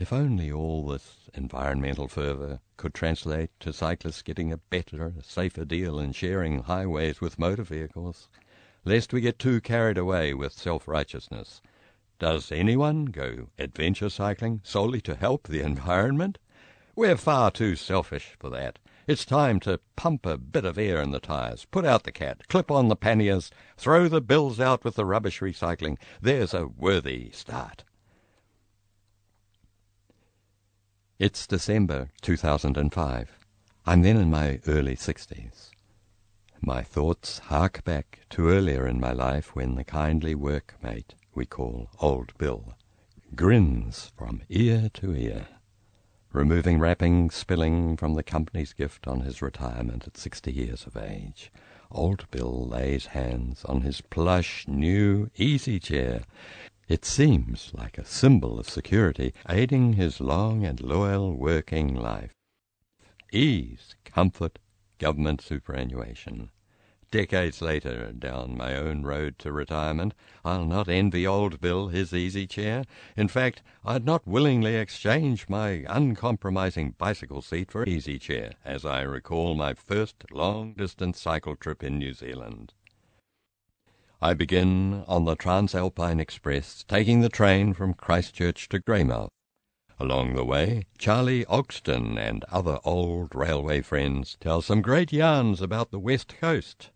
If 0.00 0.12
only 0.12 0.52
all 0.52 0.86
this 0.86 1.28
environmental 1.34 2.06
fervour 2.06 2.60
could 2.76 2.94
translate 2.94 3.50
to 3.58 3.72
cyclists 3.72 4.22
getting 4.22 4.52
a 4.52 4.58
better, 4.58 5.14
safer 5.24 5.64
deal 5.64 5.98
in 5.98 6.12
sharing 6.12 6.62
highways 6.62 7.20
with 7.20 7.36
motor 7.36 7.64
vehicles, 7.64 8.28
lest 8.84 9.12
we 9.12 9.20
get 9.20 9.40
too 9.40 9.60
carried 9.60 9.98
away 9.98 10.34
with 10.34 10.52
self-righteousness. 10.52 11.60
Does 12.20 12.52
anyone 12.52 13.06
go 13.06 13.48
adventure 13.58 14.08
cycling 14.08 14.60
solely 14.62 15.00
to 15.00 15.16
help 15.16 15.48
the 15.48 15.62
environment? 15.62 16.38
We're 16.94 17.16
far 17.16 17.50
too 17.50 17.74
selfish 17.74 18.36
for 18.38 18.50
that. 18.50 18.78
It's 19.08 19.24
time 19.24 19.58
to 19.60 19.80
pump 19.96 20.26
a 20.26 20.38
bit 20.38 20.64
of 20.64 20.78
air 20.78 21.02
in 21.02 21.10
the 21.10 21.18
tyres, 21.18 21.64
put 21.64 21.84
out 21.84 22.04
the 22.04 22.12
cat, 22.12 22.46
clip 22.46 22.70
on 22.70 22.86
the 22.86 22.94
panniers, 22.94 23.50
throw 23.76 24.06
the 24.06 24.20
bills 24.20 24.60
out 24.60 24.84
with 24.84 24.94
the 24.94 25.04
rubbish 25.04 25.40
recycling. 25.40 25.98
There's 26.20 26.54
a 26.54 26.68
worthy 26.68 27.32
start. 27.32 27.82
It's 31.18 31.48
December 31.48 32.10
2005. 32.22 33.38
I'm 33.86 34.02
then 34.02 34.16
in 34.16 34.30
my 34.30 34.60
early 34.68 34.94
60s. 34.94 35.70
My 36.60 36.82
thoughts 36.84 37.40
hark 37.40 37.82
back 37.82 38.20
to 38.30 38.48
earlier 38.48 38.86
in 38.86 39.00
my 39.00 39.10
life 39.10 39.56
when 39.56 39.74
the 39.74 39.82
kindly 39.82 40.36
workmate 40.36 41.14
we 41.34 41.44
call 41.44 41.88
Old 41.98 42.38
Bill 42.38 42.76
grins 43.34 44.12
from 44.16 44.42
ear 44.48 44.90
to 44.94 45.12
ear 45.12 45.48
removing 46.32 46.78
wrapping 46.78 47.30
spilling 47.30 47.96
from 47.96 48.14
the 48.14 48.22
company's 48.22 48.72
gift 48.72 49.08
on 49.08 49.22
his 49.22 49.40
retirement 49.40 50.06
at 50.06 50.16
sixty 50.16 50.52
years 50.52 50.86
of 50.86 50.96
age. 50.96 51.50
Old 51.90 52.30
Bill 52.30 52.68
lays 52.68 53.06
hands 53.06 53.64
on 53.64 53.80
his 53.80 54.02
plush 54.02 54.68
new 54.68 55.30
easy 55.36 55.80
chair. 55.80 56.22
It 56.88 57.04
seems 57.04 57.70
like 57.74 57.98
a 57.98 58.04
symbol 58.06 58.58
of 58.58 58.66
security, 58.66 59.34
aiding 59.46 59.92
his 59.92 60.22
long 60.22 60.64
and 60.64 60.80
loyal 60.80 61.34
working 61.34 61.94
life. 61.94 62.32
Ease, 63.30 63.94
comfort, 64.06 64.58
government 64.98 65.42
superannuation. 65.42 66.50
Decades 67.10 67.60
later, 67.60 68.10
down 68.12 68.56
my 68.56 68.74
own 68.74 69.02
road 69.02 69.38
to 69.40 69.52
retirement, 69.52 70.14
I'll 70.46 70.64
not 70.64 70.88
envy 70.88 71.26
old 71.26 71.60
Bill 71.60 71.88
his 71.88 72.14
easy 72.14 72.46
chair. 72.46 72.84
In 73.18 73.28
fact, 73.28 73.62
I'd 73.84 74.06
not 74.06 74.26
willingly 74.26 74.76
exchange 74.76 75.46
my 75.46 75.84
uncompromising 75.90 76.92
bicycle 76.96 77.42
seat 77.42 77.70
for 77.70 77.84
easy 77.84 78.18
chair, 78.18 78.52
as 78.64 78.86
I 78.86 79.02
recall 79.02 79.54
my 79.54 79.74
first 79.74 80.24
long 80.30 80.72
distance 80.72 81.20
cycle 81.20 81.54
trip 81.54 81.84
in 81.84 81.98
New 81.98 82.14
Zealand. 82.14 82.72
I 84.20 84.34
begin 84.34 85.04
on 85.06 85.26
the 85.26 85.36
Transalpine 85.36 86.18
Express, 86.18 86.84
taking 86.88 87.20
the 87.20 87.28
train 87.28 87.72
from 87.72 87.94
Christchurch 87.94 88.68
to 88.70 88.80
Greymouth. 88.80 89.28
Along 90.00 90.34
the 90.34 90.44
way, 90.44 90.86
Charlie 90.98 91.44
Ogston 91.44 92.18
and 92.18 92.42
other 92.50 92.80
old 92.84 93.32
railway 93.32 93.80
friends 93.80 94.36
tell 94.40 94.60
some 94.60 94.82
great 94.82 95.12
yarns 95.12 95.62
about 95.62 95.92
the 95.92 96.00
west 96.00 96.34
coast. 96.40 96.90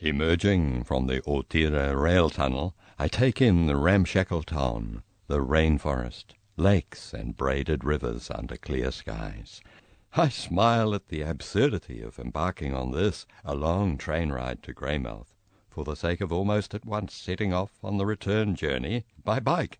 Emerging 0.00 0.84
from 0.84 1.06
the 1.06 1.22
Otira 1.22 1.98
rail 1.98 2.28
tunnel, 2.28 2.76
I 2.98 3.08
take 3.08 3.40
in 3.40 3.66
the 3.66 3.76
ramshackle 3.76 4.42
town, 4.42 5.02
the 5.28 5.40
rainforest, 5.40 6.34
lakes, 6.58 7.14
and 7.14 7.38
braided 7.38 7.84
rivers 7.84 8.30
under 8.30 8.58
clear 8.58 8.90
skies. 8.90 9.62
I 10.12 10.28
smile 10.28 10.94
at 10.94 11.08
the 11.08 11.22
absurdity 11.22 12.02
of 12.02 12.18
embarking 12.18 12.74
on 12.74 12.90
this, 12.90 13.24
a 13.46 13.54
long 13.54 13.96
train 13.96 14.30
ride 14.30 14.62
to 14.64 14.74
Greymouth, 14.74 15.37
for 15.78 15.84
the 15.84 15.94
sake 15.94 16.20
of 16.20 16.32
almost 16.32 16.74
at 16.74 16.84
once 16.84 17.14
setting 17.14 17.52
off 17.52 17.70
on 17.84 17.98
the 17.98 18.04
return 18.04 18.56
journey 18.56 19.04
by 19.22 19.38
bike. 19.38 19.78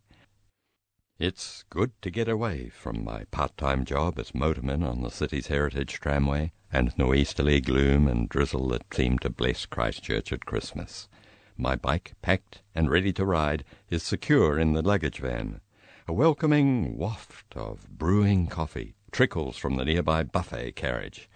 It's 1.18 1.64
good 1.70 1.90
to 2.02 2.10
get 2.12 2.28
away 2.28 2.68
from 2.68 3.02
my 3.02 3.24
part-time 3.32 3.84
job 3.84 4.16
as 4.16 4.30
motorman 4.30 4.88
on 4.88 5.02
the 5.02 5.10
city's 5.10 5.48
heritage 5.48 5.94
tramway 5.94 6.52
and 6.72 6.96
no 6.96 7.12
easterly 7.12 7.60
gloom 7.60 8.06
and 8.06 8.28
drizzle 8.28 8.68
that 8.68 8.94
seemed 8.94 9.22
to 9.22 9.28
bless 9.28 9.66
Christchurch 9.66 10.32
at 10.32 10.46
Christmas. 10.46 11.08
My 11.56 11.74
bike, 11.74 12.12
packed 12.22 12.62
and 12.76 12.88
ready 12.88 13.12
to 13.14 13.26
ride, 13.26 13.64
is 13.90 14.04
secure 14.04 14.56
in 14.56 14.74
the 14.74 14.82
luggage 14.82 15.18
van. 15.18 15.60
A 16.06 16.12
welcoming 16.12 16.96
waft 16.96 17.56
of 17.56 17.88
brewing 17.90 18.46
coffee 18.46 18.94
trickles 19.10 19.56
from 19.56 19.74
the 19.74 19.84
nearby 19.84 20.22
buffet 20.22 20.76
carriage. 20.76 21.28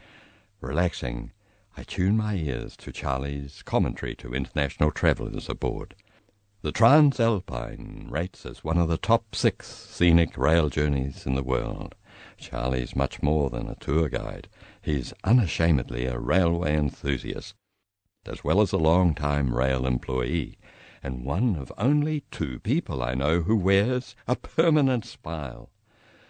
Relaxing, 0.61 1.33
I 1.75 1.85
tune 1.85 2.19
my 2.19 2.35
ears 2.35 2.77
to 2.79 2.93
Charlie's 2.93 3.63
commentary 3.63 4.15
to 4.17 4.35
international 4.35 4.91
travellers 4.91 5.49
aboard. 5.49 5.95
The 6.61 6.71
Transalpine 6.71 8.11
rates 8.11 8.45
as 8.45 8.63
one 8.63 8.77
of 8.77 8.89
the 8.89 8.99
top 8.99 9.35
six 9.35 9.69
scenic 9.69 10.37
rail 10.37 10.69
journeys 10.69 11.25
in 11.27 11.35
the 11.35 11.43
world. 11.43 11.95
Charlie's 12.37 12.95
much 12.95 13.23
more 13.23 13.49
than 13.49 13.69
a 13.69 13.75
tour 13.77 14.11
guide. 14.11 14.49
He's 14.83 15.15
unashamedly 15.25 16.05
a 16.05 16.19
railway 16.19 16.77
enthusiast, 16.77 17.55
as 18.27 18.45
well 18.45 18.61
as 18.61 18.73
a 18.73 18.79
long-time 18.79 19.55
rail 19.55 19.87
employee, 19.87 20.59
and 21.03 21.25
one 21.25 21.57
of 21.57 21.73
only 21.79 22.25
two 22.31 22.61
people 22.61 23.03
I 23.03 23.15
know 23.15 23.43
who 23.43 23.57
wears 23.57 24.15
a 24.29 24.37
permanent 24.37 25.07
smile. 25.07 25.71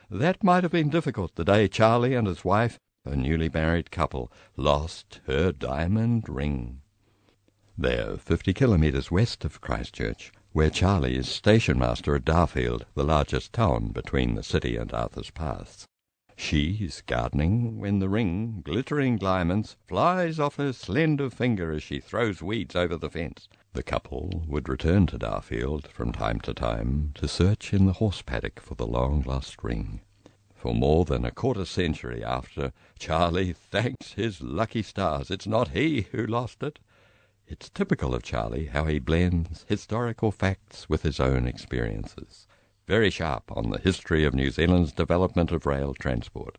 That 0.09 0.45
might 0.45 0.63
have 0.63 0.73
been 0.73 0.89
difficult 0.89 1.35
the 1.35 1.45
day 1.45 1.67
Charlie 1.67 2.15
and 2.15 2.29
his 2.29 2.45
wife, 2.45 2.79
a 3.05 3.17
newly 3.17 3.49
married 3.49 3.91
couple, 3.91 4.31
lost 4.57 5.21
her 5.27 5.51
diamond 5.51 6.29
ring. 6.29 6.81
They're 7.77 8.17
fifty 8.17 8.53
kilometres 8.53 9.11
west 9.11 9.45
of 9.45 9.61
Christchurch, 9.61 10.31
where 10.53 10.71
Charlie 10.71 11.17
is 11.17 11.29
station 11.29 11.79
master 11.79 12.15
at 12.15 12.25
Darfield, 12.25 12.85
the 12.95 13.05
largest 13.05 13.53
town 13.53 13.89
between 13.89 14.35
the 14.35 14.43
city 14.43 14.77
and 14.77 14.93
Arthur's 14.93 15.31
Pass. 15.31 15.87
She's 16.37 17.03
gardening 17.07 17.79
when 17.79 17.99
the 17.99 18.09
ring, 18.09 18.63
glittering 18.65 19.19
diamonds, 19.19 19.77
flies 19.87 20.39
off 20.39 20.57
her 20.57 20.73
slender 20.73 21.29
finger 21.29 21.73
as 21.73 21.83
she 21.83 22.01
throws 22.01 22.43
weeds 22.43 22.77
over 22.77 22.97
the 22.97 23.11
fence. 23.11 23.49
The 23.73 23.83
couple 23.83 24.45
would 24.47 24.69
return 24.69 25.07
to 25.07 25.19
Darfield 25.19 25.89
from 25.89 26.13
time 26.13 26.41
to 26.41 26.55
time 26.55 27.13
to 27.15 27.27
search 27.27 27.73
in 27.73 27.87
the 27.87 27.95
horse 27.95 28.23
paddock 28.23 28.61
for 28.61 28.75
the 28.75 28.87
long 28.87 29.23
lost 29.27 29.63
ring. 29.65 30.03
For 30.63 30.77
more 30.77 31.05
than 31.05 31.25
a 31.25 31.33
quarter 31.33 31.65
century 31.65 32.23
after, 32.23 32.73
Charlie 32.97 33.53
thanks 33.53 34.13
his 34.13 34.41
lucky 34.41 34.85
stars 34.85 35.29
it's 35.29 35.45
not 35.45 35.71
he 35.71 36.03
who 36.13 36.25
lost 36.25 36.63
it. 36.63 36.79
It's 37.49 37.69
typical 37.69 38.15
of 38.15 38.23
Charlie 38.23 38.67
how 38.67 38.85
he 38.85 39.01
blends 39.01 39.67
historical 39.69 40.31
facts 40.31 40.89
with 40.89 41.03
his 41.03 41.19
own 41.19 41.49
experiences 41.49 42.47
very 42.87 43.11
sharp 43.11 43.51
on 43.51 43.71
the 43.71 43.81
history 43.81 44.25
of 44.25 44.35
New 44.35 44.53
Zealand's 44.53 44.93
development 44.93 45.51
of 45.51 45.67
rail 45.67 45.95
transport. 45.95 46.59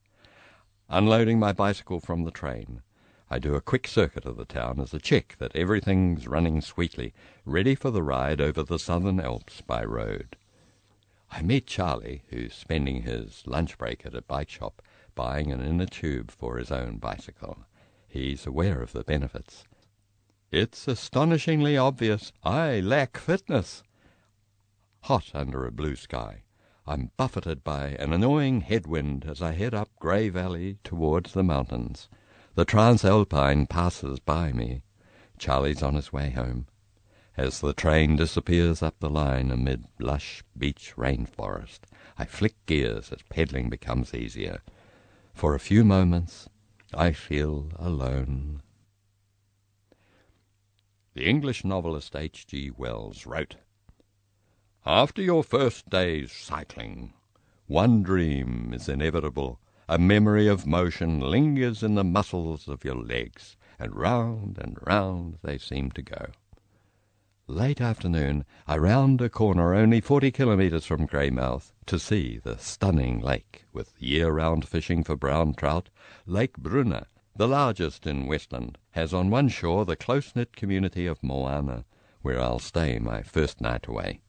Unloading 0.90 1.40
my 1.40 1.54
bicycle 1.54 2.02
from 2.02 2.26
the 2.26 2.32
train, 2.32 2.82
I 3.30 3.40
do 3.40 3.56
a 3.56 3.62
quick 3.62 3.88
circuit 3.88 4.26
of 4.26 4.36
the 4.36 4.44
town 4.44 4.82
as 4.82 4.94
a 4.94 5.00
check 5.00 5.38
that 5.40 5.56
everything's 5.56 6.28
running 6.28 6.60
sweetly, 6.60 7.14
ready 7.46 7.74
for 7.74 7.90
the 7.90 8.04
ride 8.04 8.42
over 8.42 8.64
the 8.64 8.80
Southern 8.80 9.22
Alps 9.22 9.62
by 9.62 9.86
road. 9.86 10.36
I 11.36 11.42
meet 11.42 11.66
Charlie, 11.66 12.22
who's 12.30 12.54
spending 12.54 13.02
his 13.02 13.42
lunch 13.48 13.76
break 13.80 14.06
at 14.06 14.14
a 14.14 14.22
bike 14.22 14.52
shop 14.52 14.84
buying 15.16 15.52
an 15.52 15.62
inner 15.66 15.88
tube 15.88 16.30
for 16.30 16.58
his 16.58 16.72
own 16.72 16.98
bicycle. 16.98 17.66
He's 18.08 18.46
aware 18.46 18.84
of 18.84 18.92
the 18.92 19.04
benefits. 19.04 19.64
It's 20.52 20.88
astonishingly 20.88 21.76
obvious 21.76 22.32
I 22.44 22.82
lack 22.82 23.18
fitness 23.18 23.82
hot 25.02 25.32
under 25.34 25.66
a 25.66 25.72
blue 25.72 25.96
sky. 25.96 26.44
I'm 26.86 27.10
buffeted 27.18 27.64
by 27.64 27.88
an 28.00 28.14
annoying 28.14 28.62
headwind 28.62 29.26
as 29.26 29.42
I 29.42 29.54
head 29.54 29.74
up 29.74 29.90
Grey 30.00 30.30
Valley 30.30 30.78
towards 30.84 31.34
the 31.34 31.44
mountains. 31.44 32.10
The 32.54 32.64
Transalpine 32.64 33.68
passes 33.68 34.20
by 34.20 34.54
me. 34.54 34.84
Charlie's 35.40 35.82
on 35.82 35.96
his 35.96 36.14
way 36.14 36.30
home. 36.30 36.68
As 37.36 37.62
the 37.62 37.74
train 37.74 38.16
disappears 38.16 38.84
up 38.84 39.00
the 39.00 39.10
line 39.10 39.52
amid 39.52 39.86
lush 40.00 40.44
beech 40.58 40.94
rainforest, 40.96 41.80
I 42.18 42.26
flick 42.26 42.56
gears 42.66 43.12
as 43.12 43.22
pedalling 43.30 43.70
becomes 43.70 44.14
easier. 44.14 44.62
For 45.34 45.56
a 45.56 45.60
few 45.60 45.84
moments, 45.84 46.48
I 46.94 47.12
feel 47.12 47.72
alone. 47.78 48.62
The 51.14 51.26
English 51.26 51.64
novelist 51.64 52.16
H. 52.16 52.46
G. 52.48 52.70
Wells 52.70 53.26
wrote 53.26 53.56
after 54.86 55.22
your 55.22 55.46
first 55.46 55.90
day's 55.90 56.34
cycling, 56.34 57.14
one 57.68 58.04
dream 58.04 58.74
is 58.74 58.90
inevitable. 58.90 59.62
A 59.88 59.98
memory 59.98 60.50
of 60.50 60.68
motion 60.68 61.22
lingers 61.22 61.84
in 61.84 61.96
the 61.96 62.04
muscles 62.04 62.68
of 62.68 62.84
your 62.84 63.02
legs, 63.02 63.56
and 63.80 63.96
round 63.96 64.58
and 64.58 64.78
round 64.82 65.38
they 65.42 65.58
seem 65.58 65.90
to 65.92 66.02
go. 66.02 66.32
Late 67.48 67.82
afternoon, 67.82 68.46
I 68.68 68.78
round 68.78 69.20
a 69.20 69.28
corner 69.28 69.74
only 69.74 70.00
forty 70.00 70.32
kilometres 70.32 70.86
from 70.86 71.06
Greymouth 71.06 71.74
to 71.88 72.00
see 72.00 72.38
the 72.38 72.58
stunning 72.58 73.20
lake, 73.20 73.66
with 73.74 73.94
year-round 74.02 74.66
fishing 74.66 75.04
for 75.04 75.18
brown 75.18 75.54
trout. 75.54 75.90
Lake 76.26 76.56
Brunner, 76.58 77.08
the 77.36 77.50
largest 77.50 78.08
in 78.08 78.28
Westland, 78.28 78.78
has 78.92 79.14
on 79.14 79.30
one 79.30 79.50
shore 79.50 79.84
the 79.84 79.98
close-knit 79.98 80.56
community 80.56 81.06
of 81.06 81.22
Moana, 81.22 81.84
where 82.22 82.40
I'll 82.40 82.60
stay 82.60 82.98
my 82.98 83.22
first 83.22 83.60
night 83.60 83.88
away. 83.88 84.22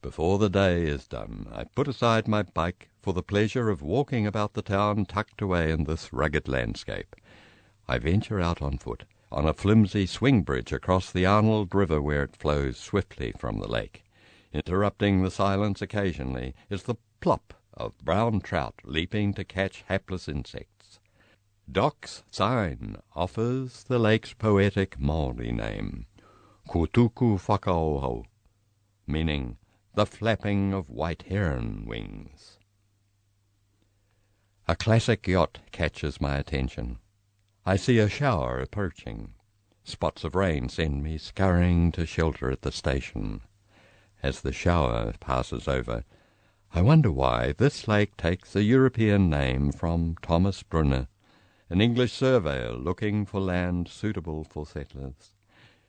Before 0.00 0.38
the 0.38 0.48
day 0.48 0.84
is 0.84 1.06
done, 1.06 1.48
I 1.52 1.64
put 1.64 1.88
aside 1.88 2.26
my 2.26 2.42
bike 2.42 2.88
for 3.02 3.12
the 3.12 3.22
pleasure 3.22 3.68
of 3.68 3.82
walking 3.82 4.26
about 4.26 4.54
the 4.54 4.62
town 4.62 5.04
tucked 5.04 5.42
away 5.42 5.70
in 5.72 5.84
this 5.84 6.10
rugged 6.10 6.48
landscape. 6.48 7.16
I 7.86 7.98
venture 7.98 8.40
out 8.40 8.62
on 8.62 8.78
foot, 8.78 9.04
on 9.32 9.46
a 9.46 9.54
flimsy 9.54 10.04
swing 10.04 10.42
bridge 10.42 10.72
across 10.72 11.10
the 11.10 11.24
Arnold 11.24 11.74
River 11.74 12.02
where 12.02 12.22
it 12.22 12.36
flows 12.36 12.76
swiftly 12.76 13.32
from 13.38 13.58
the 13.58 13.66
lake. 13.66 14.04
Interrupting 14.52 15.22
the 15.22 15.30
silence 15.30 15.80
occasionally 15.80 16.54
is 16.68 16.82
the 16.82 16.96
plop 17.20 17.54
of 17.72 17.96
brown 18.04 18.40
trout 18.40 18.74
leaping 18.84 19.32
to 19.32 19.42
catch 19.42 19.84
hapless 19.88 20.28
insects. 20.28 21.00
Doc's 21.70 22.22
sign 22.30 22.96
offers 23.16 23.84
the 23.84 23.98
lake's 23.98 24.34
poetic 24.34 25.00
Maori 25.00 25.50
name, 25.50 26.04
Kotuku 26.68 27.38
Whakaohau, 27.40 28.26
meaning 29.06 29.56
the 29.94 30.04
flapping 30.04 30.74
of 30.74 30.90
white 30.90 31.22
heron 31.22 31.86
wings. 31.86 32.58
A 34.68 34.76
classic 34.76 35.26
yacht 35.26 35.60
catches 35.70 36.20
my 36.20 36.36
attention. 36.36 36.98
I 37.64 37.76
see 37.76 37.98
a 37.98 38.08
shower 38.08 38.58
approaching. 38.58 39.34
Spots 39.84 40.24
of 40.24 40.34
rain 40.34 40.68
send 40.68 41.04
me 41.04 41.16
scurrying 41.16 41.92
to 41.92 42.04
shelter 42.04 42.50
at 42.50 42.62
the 42.62 42.72
station. 42.72 43.42
As 44.20 44.40
the 44.40 44.52
shower 44.52 45.12
passes 45.20 45.68
over, 45.68 46.02
I 46.74 46.82
wonder 46.82 47.12
why 47.12 47.52
this 47.52 47.86
lake 47.86 48.16
takes 48.16 48.56
a 48.56 48.64
European 48.64 49.30
name 49.30 49.70
from 49.70 50.16
Thomas 50.22 50.64
Brunner, 50.64 51.06
an 51.70 51.80
English 51.80 52.12
surveyor 52.12 52.72
looking 52.72 53.24
for 53.24 53.40
land 53.40 53.86
suitable 53.86 54.42
for 54.42 54.66
settlers. 54.66 55.32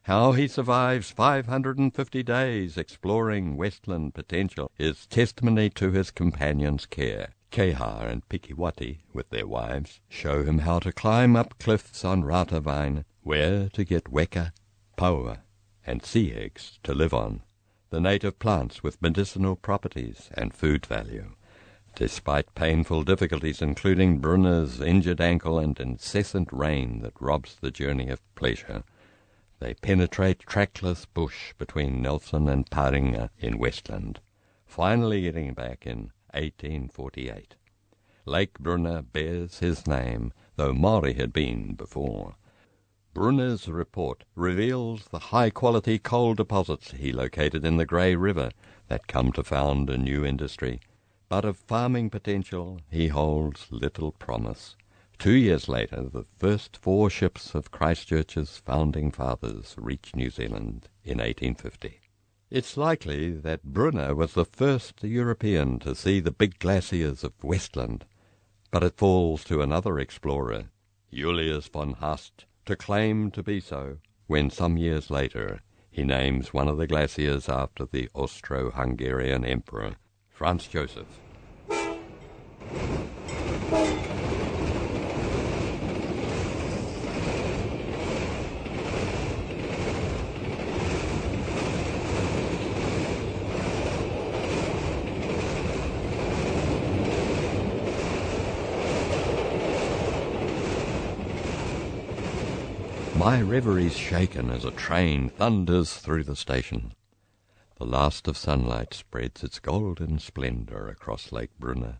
How 0.03 0.33
he 0.33 0.47
survives 0.47 1.09
550 1.09 2.21
days 2.21 2.77
exploring 2.77 3.57
Westland 3.57 4.13
potential 4.13 4.69
is 4.77 5.07
testimony 5.07 5.71
to 5.71 5.89
his 5.89 6.11
companion's 6.11 6.85
care. 6.85 7.33
Kehu 7.53 8.09
and 8.09 8.27
Pikewati, 8.29 9.01
with 9.13 9.29
their 9.29 9.45
wives, 9.45 9.99
show 10.09 10.41
him 10.41 10.57
how 10.57 10.79
to 10.79 10.91
climb 10.91 11.35
up 11.35 11.59
cliffs 11.59 12.03
on 12.03 12.23
Ratavine, 12.23 13.05
where 13.21 13.69
to 13.69 13.83
get 13.85 14.05
weka, 14.05 14.53
paua, 14.97 15.41
and 15.85 16.03
sea 16.03 16.33
eggs 16.33 16.79
to 16.81 16.95
live 16.95 17.13
on, 17.13 17.43
the 17.91 18.01
native 18.01 18.39
plants 18.39 18.81
with 18.81 18.99
medicinal 19.03 19.55
properties 19.55 20.31
and 20.33 20.51
food 20.51 20.87
value. 20.87 21.35
Despite 21.93 22.55
painful 22.55 23.03
difficulties, 23.03 23.61
including 23.61 24.17
Brunner's 24.17 24.81
injured 24.81 25.21
ankle 25.21 25.59
and 25.59 25.79
incessant 25.79 26.49
rain 26.51 27.03
that 27.03 27.21
robs 27.21 27.57
the 27.61 27.69
journey 27.69 28.09
of 28.09 28.33
pleasure, 28.33 28.83
they 29.59 29.75
penetrate 29.75 30.39
trackless 30.39 31.05
bush 31.05 31.53
between 31.59 32.01
Nelson 32.01 32.49
and 32.49 32.67
Paringa 32.71 33.29
in 33.37 33.59
Westland, 33.59 34.21
finally 34.65 35.21
getting 35.21 35.53
back 35.53 35.85
in 35.85 36.11
1848. 36.33 37.55
Lake 38.25 38.57
Brunner 38.59 39.01
bears 39.01 39.59
his 39.59 39.85
name, 39.85 40.31
though 40.55 40.73
Maori 40.73 41.13
had 41.13 41.33
been 41.33 41.73
before. 41.73 42.35
Brunner's 43.13 43.67
report 43.67 44.23
reveals 44.35 45.05
the 45.05 45.19
high-quality 45.19 45.99
coal 45.99 46.33
deposits 46.33 46.91
he 46.91 47.11
located 47.11 47.63
in 47.63 47.77
the 47.77 47.85
Grey 47.85 48.15
River 48.15 48.51
that 48.87 49.07
come 49.07 49.31
to 49.33 49.43
found 49.43 49.89
a 49.89 49.97
new 49.97 50.25
industry, 50.25 50.79
but 51.29 51.45
of 51.45 51.57
farming 51.57 52.09
potential 52.09 52.79
he 52.89 53.09
holds 53.09 53.67
little 53.71 54.11
promise. 54.13 54.75
Two 55.19 55.35
years 55.35 55.67
later, 55.69 56.03
the 56.03 56.25
first 56.39 56.77
four 56.77 57.09
ships 57.09 57.53
of 57.53 57.71
Christchurch's 57.71 58.57
founding 58.57 59.11
fathers 59.11 59.75
reached 59.77 60.15
New 60.15 60.29
Zealand 60.29 60.89
in 61.03 61.19
1850. 61.19 62.02
It's 62.53 62.77
likely 62.77 63.31
that 63.31 63.63
Brunner 63.63 64.13
was 64.13 64.33
the 64.35 64.45
first 64.45 65.03
European 65.03 65.79
to 65.79 65.95
see 65.95 66.19
the 66.19 66.29
big 66.29 66.59
glaciers 66.59 67.23
of 67.23 67.33
Westland, 67.43 68.05
but 68.69 68.83
it 68.83 68.95
falls 68.95 69.43
to 69.45 69.63
another 69.63 69.97
explorer, 69.97 70.65
Julius 71.11 71.65
von 71.65 71.93
Haast, 71.93 72.45
to 72.67 72.75
claim 72.75 73.31
to 73.31 73.41
be 73.41 73.59
so 73.59 73.97
when 74.27 74.51
some 74.51 74.77
years 74.77 75.09
later 75.09 75.61
he 75.89 76.03
names 76.03 76.53
one 76.53 76.67
of 76.67 76.77
the 76.77 76.85
glaciers 76.85 77.49
after 77.49 77.85
the 77.85 78.07
Austro-Hungarian 78.13 79.43
emperor, 79.43 79.95
Franz 80.29 80.67
Joseph. 80.67 81.07
My 103.23 103.39
reverie's 103.39 103.95
shaken 103.95 104.49
as 104.49 104.65
a 104.65 104.71
train 104.71 105.29
thunders 105.29 105.93
through 105.93 106.25
the 106.25 106.35
station. 106.35 106.91
The 107.77 107.85
last 107.85 108.27
of 108.27 108.35
sunlight 108.35 108.93
spreads 108.93 109.45
its 109.45 109.59
golden 109.59 110.19
splendour 110.19 110.89
across 110.89 111.31
Lake 111.31 111.57
Brunner 111.57 111.99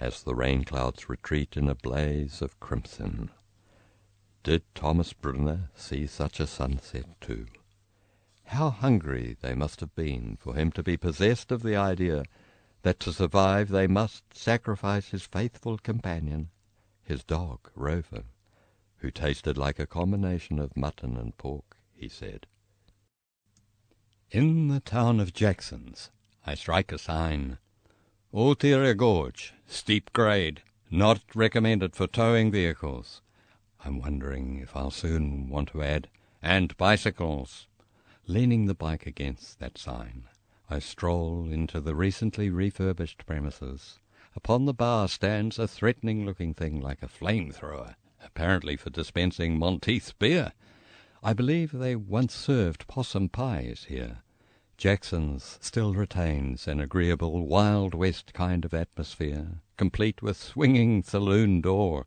as 0.00 0.24
the 0.24 0.34
rain 0.34 0.64
clouds 0.64 1.08
retreat 1.08 1.56
in 1.56 1.68
a 1.68 1.76
blaze 1.76 2.42
of 2.42 2.58
crimson. 2.58 3.30
Did 4.42 4.64
Thomas 4.74 5.12
Brunner 5.12 5.70
see 5.76 6.08
such 6.08 6.40
a 6.40 6.46
sunset 6.48 7.06
too? 7.20 7.46
How 8.46 8.70
hungry 8.70 9.36
they 9.40 9.54
must 9.54 9.78
have 9.78 9.94
been 9.94 10.36
for 10.40 10.56
him 10.56 10.72
to 10.72 10.82
be 10.82 10.96
possessed 10.96 11.52
of 11.52 11.62
the 11.62 11.76
idea 11.76 12.24
that 12.82 12.98
to 12.98 13.12
survive 13.12 13.68
they 13.68 13.86
must 13.86 14.36
sacrifice 14.36 15.10
his 15.10 15.22
faithful 15.22 15.78
companion, 15.78 16.48
his 17.04 17.22
dog 17.22 17.70
Rover 17.76 18.24
who 19.04 19.10
tasted 19.10 19.58
like 19.58 19.78
a 19.78 19.86
combination 19.86 20.58
of 20.58 20.74
mutton 20.74 21.14
and 21.18 21.36
pork, 21.36 21.76
he 21.92 22.08
said. 22.08 22.46
In 24.30 24.68
the 24.68 24.80
town 24.80 25.20
of 25.20 25.34
Jackson's, 25.34 26.10
I 26.46 26.54
strike 26.54 26.90
a 26.90 26.96
sign. 26.96 27.58
Otira 28.32 28.96
Gorge, 28.96 29.52
steep 29.66 30.10
grade, 30.14 30.62
not 30.90 31.20
recommended 31.34 31.94
for 31.94 32.06
towing 32.06 32.50
vehicles. 32.50 33.20
I'm 33.84 34.00
wondering 34.00 34.60
if 34.60 34.74
I'll 34.74 34.90
soon 34.90 35.50
want 35.50 35.68
to 35.72 35.82
add, 35.82 36.08
and 36.40 36.74
bicycles. 36.78 37.66
Leaning 38.26 38.64
the 38.64 38.74
bike 38.74 39.04
against 39.04 39.58
that 39.58 39.76
sign, 39.76 40.30
I 40.70 40.78
stroll 40.78 41.50
into 41.52 41.78
the 41.78 41.94
recently 41.94 42.48
refurbished 42.48 43.26
premises. 43.26 43.98
Upon 44.34 44.64
the 44.64 44.72
bar 44.72 45.08
stands 45.08 45.58
a 45.58 45.68
threatening-looking 45.68 46.54
thing 46.54 46.80
like 46.80 47.02
a 47.02 47.06
flamethrower 47.06 47.96
apparently 48.24 48.76
for 48.76 48.90
dispensing 48.90 49.58
Monteith's 49.58 50.12
beer. 50.12 50.52
I 51.22 51.32
believe 51.32 51.72
they 51.72 51.96
once 51.96 52.34
served 52.34 52.86
possum 52.86 53.28
pies 53.28 53.86
here. 53.88 54.18
Jackson's 54.76 55.58
still 55.60 55.94
retains 55.94 56.66
an 56.66 56.80
agreeable 56.80 57.46
Wild 57.46 57.94
West 57.94 58.34
kind 58.34 58.64
of 58.64 58.74
atmosphere, 58.74 59.60
complete 59.76 60.22
with 60.22 60.36
swinging 60.36 61.02
saloon 61.02 61.60
door 61.60 62.06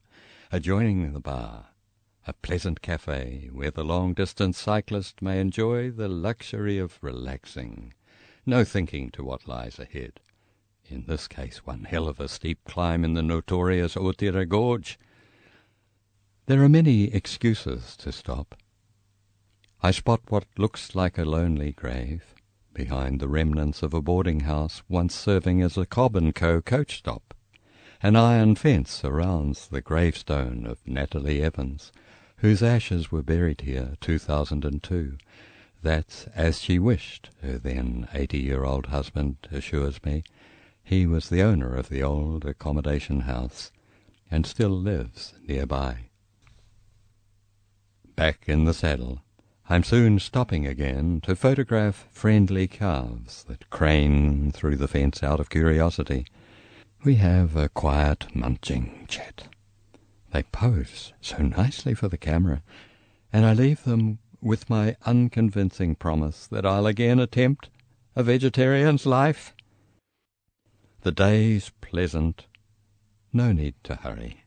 adjoining 0.51 1.11
the 1.13 1.19
bar, 1.19 1.67
a 2.25 2.33
pleasant 2.33 2.81
cafe 2.81 3.49
where 3.51 3.71
the 3.71 3.83
long-distance 3.83 4.57
cyclist 4.57 5.21
may 5.21 5.39
enjoy 5.39 5.91
the 5.91 6.07
luxury 6.07 6.77
of 6.77 6.97
relaxing, 7.01 7.93
no 8.45 8.63
thinking 8.63 9.09
to 9.11 9.23
what 9.23 9.47
lies 9.47 9.77
ahead. 9.79 10.19
In 10.89 11.05
this 11.05 11.27
case, 11.27 11.65
one 11.65 11.83
hell 11.83 12.07
of 12.07 12.19
a 12.19 12.29
steep 12.29 12.63
climb 12.63 13.03
in 13.03 13.13
the 13.13 13.23
notorious 13.23 13.95
Otira 13.95 14.47
Gorge, 14.47 14.97
there 16.47 16.63
are 16.63 16.69
many 16.69 17.13
excuses 17.13 17.97
to 17.97 18.09
stop. 18.09 18.55
I 19.83 19.91
spot 19.91 20.21
what 20.29 20.45
looks 20.57 20.95
like 20.95 21.17
a 21.17 21.25
lonely 21.25 21.73
grave 21.73 22.33
behind 22.73 23.19
the 23.19 23.27
remnants 23.27 23.83
of 23.83 23.93
a 23.93 24.01
boarding 24.01 24.41
house 24.41 24.81
once 24.87 25.13
serving 25.13 25.61
as 25.61 25.77
a 25.77 25.85
Cobb 25.85 26.17
Co. 26.35 26.61
coach 26.61 26.99
stop. 26.99 27.33
An 28.01 28.15
iron 28.15 28.55
fence 28.55 28.91
surrounds 28.91 29.67
the 29.67 29.81
gravestone 29.81 30.65
of 30.65 30.77
Natalie 30.87 31.41
Evans, 31.41 31.91
whose 32.37 32.63
ashes 32.63 33.11
were 33.11 33.23
buried 33.23 33.61
here 33.61 33.95
2002. 33.99 35.17
That's 35.83 36.27
as 36.27 36.61
she 36.61 36.79
wished, 36.79 37.29
her 37.41 37.57
then 37.57 38.07
80-year-old 38.13 38.85
husband 38.85 39.35
assures 39.51 40.01
me. 40.05 40.23
He 40.81 41.05
was 41.05 41.27
the 41.27 41.43
owner 41.43 41.75
of 41.75 41.89
the 41.89 42.03
old 42.03 42.45
accommodation 42.45 43.21
house 43.21 43.73
and 44.31 44.45
still 44.45 44.69
lives 44.69 45.33
nearby. 45.45 46.06
Back 48.17 48.49
in 48.49 48.65
the 48.65 48.73
saddle, 48.73 49.21
I'm 49.69 49.83
soon 49.83 50.17
stopping 50.17 50.65
again 50.65 51.21
to 51.21 51.35
photograph 51.35 52.07
friendly 52.11 52.67
calves 52.67 53.43
that 53.43 53.69
crane 53.69 54.51
through 54.51 54.77
the 54.77 54.87
fence 54.87 55.21
out 55.21 55.39
of 55.39 55.51
curiosity. 55.51 56.25
We 57.03 57.17
have 57.17 57.55
a 57.55 57.69
quiet 57.69 58.25
munching 58.35 59.05
chat. 59.07 59.49
They 60.33 60.41
pose 60.41 61.13
so 61.21 61.37
nicely 61.43 61.93
for 61.93 62.07
the 62.07 62.17
camera, 62.17 62.63
and 63.31 63.45
I 63.45 63.53
leave 63.53 63.83
them 63.83 64.17
with 64.41 64.67
my 64.67 64.95
unconvincing 65.05 65.93
promise 65.93 66.47
that 66.47 66.65
I'll 66.65 66.87
again 66.87 67.19
attempt 67.19 67.69
a 68.15 68.23
vegetarian's 68.23 69.05
life. 69.05 69.53
The 71.01 71.11
day's 71.11 71.69
pleasant, 71.81 72.47
no 73.31 73.51
need 73.51 73.75
to 73.83 73.97
hurry. 73.97 74.41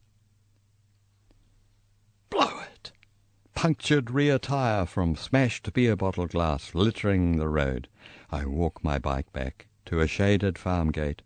Punctured 3.61 4.11
rear 4.11 4.39
tire 4.39 4.87
from 4.87 5.15
smashed 5.15 5.71
beer 5.75 5.95
bottle 5.95 6.27
glass 6.27 6.75
littering 6.75 7.37
the 7.37 7.47
road. 7.47 7.87
I 8.31 8.47
walk 8.47 8.83
my 8.83 8.99
bike 8.99 9.31
back 9.35 9.67
to 9.85 10.01
a 10.01 10.07
shaded 10.07 10.57
farm 10.57 10.91
gate 10.91 11.21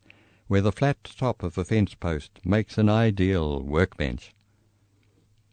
where 0.49 0.61
the 0.61 0.73
flat 0.73 1.05
top 1.05 1.44
of 1.44 1.57
a 1.57 1.64
fence 1.64 1.94
post 1.94 2.40
makes 2.44 2.77
an 2.77 2.88
ideal 2.88 3.62
workbench. 3.62 4.35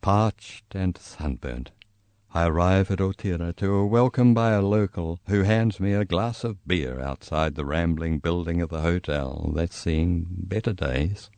Parched 0.01 0.73
and 0.73 0.97
sunburnt, 0.97 1.69
I 2.33 2.47
arrive 2.47 2.89
at 2.89 2.97
Otira 2.97 3.55
to 3.57 3.75
a 3.75 3.85
welcome 3.85 4.33
by 4.33 4.53
a 4.53 4.63
local 4.63 5.19
who 5.27 5.43
hands 5.43 5.79
me 5.79 5.93
a 5.93 6.03
glass 6.03 6.43
of 6.43 6.67
beer 6.67 6.99
outside 6.99 7.53
the 7.53 7.63
rambling 7.63 8.17
building 8.17 8.59
of 8.59 8.69
the 8.69 8.81
hotel 8.81 9.51
that's 9.53 9.77
seen 9.77 10.25
better 10.29 10.73
days. 10.73 11.29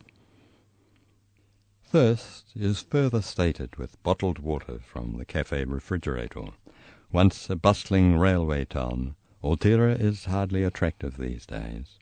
Thirst 1.94 2.46
is 2.56 2.82
further 2.82 3.22
stated 3.22 3.76
with 3.76 4.02
bottled 4.02 4.40
water 4.40 4.80
from 4.80 5.18
the 5.20 5.26
Cafe 5.26 5.64
Refrigerator. 5.66 6.46
Once 7.12 7.52
a 7.52 7.56
bustling 7.56 8.18
railway 8.18 8.66
town, 8.66 9.14
Otira 9.44 9.96
is 10.02 10.26
hardly 10.26 10.64
attractive 10.64 11.18
these 11.18 11.46
days. 11.46 12.00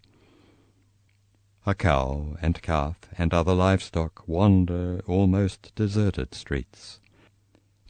A 1.65 1.75
cow 1.75 2.37
and 2.41 2.61
calf 2.61 2.99
and 3.17 3.33
other 3.33 3.53
livestock 3.53 4.25
wander 4.29 5.01
almost 5.07 5.75
deserted 5.75 6.33
streets. 6.35 7.01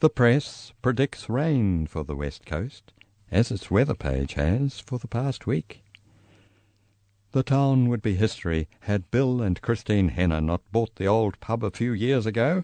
The 0.00 0.10
press 0.10 0.72
predicts 0.82 1.28
rain 1.28 1.86
for 1.86 2.02
the 2.02 2.16
west 2.16 2.44
coast, 2.44 2.92
as 3.30 3.52
its 3.52 3.70
weather 3.70 3.94
page 3.94 4.34
has 4.34 4.80
for 4.80 4.98
the 4.98 5.06
past 5.06 5.46
week. 5.46 5.84
The 7.32 7.42
town 7.42 7.88
would 7.88 8.02
be 8.02 8.14
history 8.14 8.68
had 8.80 9.10
Bill 9.10 9.40
and 9.40 9.62
Christine 9.62 10.10
Hennah 10.10 10.44
not 10.44 10.60
bought 10.70 10.96
the 10.96 11.06
old 11.06 11.40
pub 11.40 11.64
a 11.64 11.70
few 11.70 11.92
years 11.92 12.26
ago. 12.26 12.62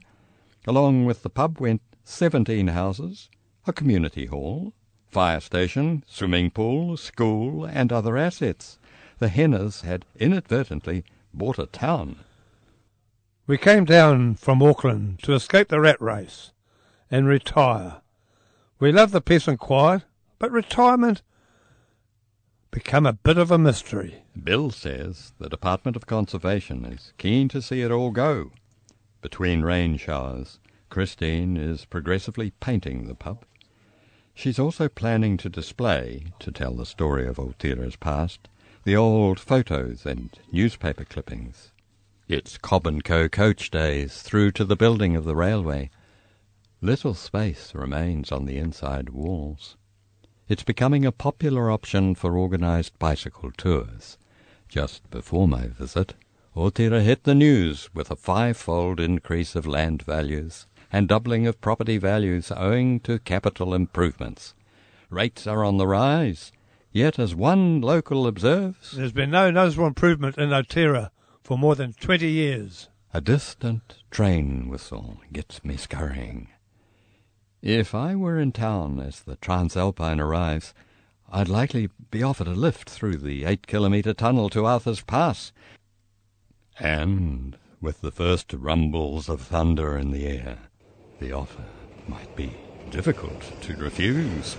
Along 0.67 1.07
with 1.07 1.23
the 1.23 1.31
pub 1.31 1.59
went 1.59 1.81
seventeen 2.05 2.69
houses, 2.69 3.31
a 3.67 3.73
community 3.73 4.27
hall, 4.27 4.75
fire 5.09 5.41
station, 5.41 6.05
swimming 6.07 6.51
pool, 6.51 6.99
school, 6.99 7.65
and 7.65 7.91
other 7.91 8.19
assets. 8.19 8.79
The 9.19 9.31
Hennahs 9.31 9.81
had 9.81 10.05
inadvertently 10.17 11.03
bought 11.33 11.59
a 11.59 11.65
town. 11.67 12.19
We 13.47 13.57
came 13.57 13.87
down 13.87 14.35
from 14.35 14.63
Auckland 14.63 15.21
to 15.23 15.33
escape 15.33 15.69
the 15.69 15.81
rat 15.81 15.99
race 15.99 16.53
and 17.11 17.27
retire. 17.27 18.03
We 18.79 18.93
love 18.93 19.13
the 19.13 19.23
peace 19.23 19.49
and 19.49 19.59
quiet, 19.59 20.03
but 20.39 20.53
retirement 20.53 21.23
become 22.71 23.07
a 23.07 23.15
bit 23.15 23.39
of 23.39 23.51
a 23.51 23.57
mystery. 23.57 24.25
Bill 24.45 24.71
says 24.71 25.35
the 25.39 25.49
Department 25.49 25.97
of 25.97 26.07
Conservation 26.07 26.85
is 26.87 27.13
keen 27.19 27.49
to 27.49 27.61
see 27.61 27.83
it 27.83 27.91
all 27.91 28.11
go. 28.11 28.53
Between 29.21 29.63
rain 29.63 29.99
showers, 29.99 30.59
Christine 30.89 31.57
is 31.57 31.85
progressively 31.85 32.53
painting 32.61 33.09
the 33.09 33.15
pub. 33.15 33.45
She's 34.35 34.59
also 34.59 34.89
planning 34.89 35.37
to 35.39 35.51
display, 35.51 36.33
to 36.39 36.51
tell 36.51 36.75
the 36.75 36.87
story 36.87 37.27
of 37.27 37.37
Otira's 37.37 37.97
past, 37.97 38.49
the 38.85 38.97
old 38.97 39.39
photos 39.39 40.07
and 40.07 40.31
newspaper 40.51 41.05
clippings. 41.05 41.73
It's 42.27 42.57
Cobb 42.57 42.87
and 42.87 43.05
Co. 43.05 43.29
coach 43.29 43.71
days 43.71 44.23
through 44.23 44.53
to 44.53 44.65
the 44.65 44.77
building 44.77 45.15
of 45.17 45.25
the 45.25 45.37
railway. 45.37 45.91
Little 46.81 47.15
space 47.15 47.75
remains 47.75 48.33
on 48.33 48.47
the 48.47 48.57
inside 48.57 49.11
walls. 49.11 49.77
It's 50.49 50.63
becoming 50.63 51.05
a 51.05 51.13
popular 51.13 51.71
option 51.71 52.15
for 52.15 52.39
organized 52.39 52.99
bicycle 52.99 53.51
tours. 53.53 54.17
Just 54.69 55.09
before 55.11 55.49
my 55.49 55.67
visit, 55.69 56.15
Otira 56.55 57.03
hit 57.03 57.25
the 57.25 57.35
news 57.35 57.89
with 57.95 58.11
a 58.11 58.17
five-fold 58.17 59.01
increase 59.01 59.55
of 59.57 59.67
land 59.67 60.03
values 60.03 60.67
and 60.93 61.09
doubling 61.09 61.47
of 61.47 61.61
property 61.61 61.99
values 61.99 62.51
owing 62.55 63.01
to 63.01 63.19
capital 63.19 63.75
improvements. 63.75 64.55
Rates 65.11 65.47
are 65.47 65.65
on 65.65 65.79
the 65.79 65.87
rise, 65.87 66.53
yet 66.93 67.19
as 67.19 67.35
one 67.35 67.81
local 67.81 68.27
observes, 68.27 68.93
There's 68.93 69.13
been 69.13 69.31
no 69.31 69.51
noticeable 69.51 69.87
improvement 69.87 70.37
in 70.39 70.51
Otira 70.51 71.11
for 71.43 71.57
more 71.57 71.75
than 71.75 71.93
20 71.95 72.29
years. 72.29 72.89
a 73.15 73.21
distant 73.23 74.03
train 74.11 74.69
whistle 74.69 75.19
gets 75.33 75.65
me 75.65 75.77
scurrying. 75.77 76.49
If 77.63 77.95
I 77.95 78.15
were 78.15 78.39
in 78.39 78.53
town 78.53 79.01
as 79.01 79.21
the 79.21 79.37
Transalpine 79.37 80.21
arrives, 80.21 80.75
I'd 81.31 81.49
likely 81.49 81.91
be 82.11 82.23
offered 82.23 82.47
a 82.47 82.55
lift 82.55 82.89
through 82.89 83.19
the 83.19 83.45
eight 83.45 83.67
kilometre 83.67 84.15
tunnel 84.15 84.49
to 84.51 84.65
Arthur's 84.65 85.03
Pass. 85.03 85.53
And 86.81 87.57
with 87.81 88.01
the 88.01 88.11
first 88.11 88.53
rumbles 88.53 89.29
of 89.29 89.43
thunder 89.43 89.97
in 89.97 90.11
the 90.11 90.27
air, 90.27 90.59
the 91.21 91.33
offer 91.33 91.65
might 92.07 92.35
be 92.35 92.55
difficult 92.91 93.43
to 93.63 93.77
refuse. 93.77 94.57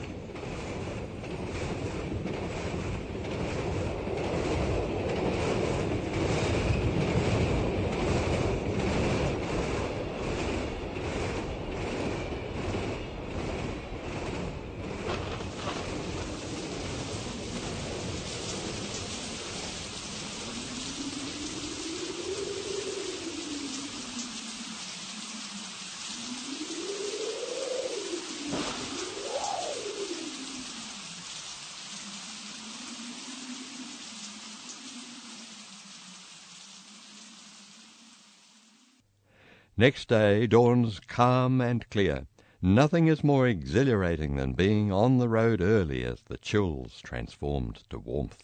Next 39.80 40.10
day 40.10 40.46
dawns 40.46 41.00
calm 41.00 41.62
and 41.62 41.89
clear. 41.89 42.28
Nothing 42.62 43.08
is 43.08 43.24
more 43.24 43.48
exhilarating 43.48 44.36
than 44.36 44.52
being 44.52 44.92
on 44.92 45.20
the 45.20 45.30
road 45.30 45.62
early 45.62 46.04
as 46.04 46.22
the 46.24 46.38
chill's 46.38 47.00
transformed 47.00 47.89
to 47.89 47.98
warmth. 47.98 48.44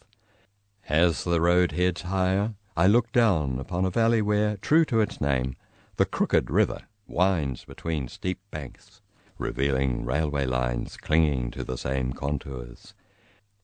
As 0.87 1.25
the 1.25 1.41
road 1.41 1.73
heads 1.73 2.03
higher, 2.03 2.53
I 2.77 2.87
look 2.87 3.11
down 3.11 3.59
upon 3.59 3.83
a 3.83 3.89
valley 3.89 4.21
where, 4.21 4.55
true 4.55 4.85
to 4.85 5.01
its 5.01 5.19
name, 5.19 5.57
the 5.97 6.05
Crooked 6.05 6.49
River 6.49 6.83
winds 7.05 7.65
between 7.65 8.07
steep 8.07 8.39
banks, 8.49 9.01
revealing 9.37 10.05
railway 10.05 10.45
lines 10.45 10.95
clinging 10.95 11.51
to 11.51 11.65
the 11.65 11.77
same 11.77 12.13
contours. 12.13 12.93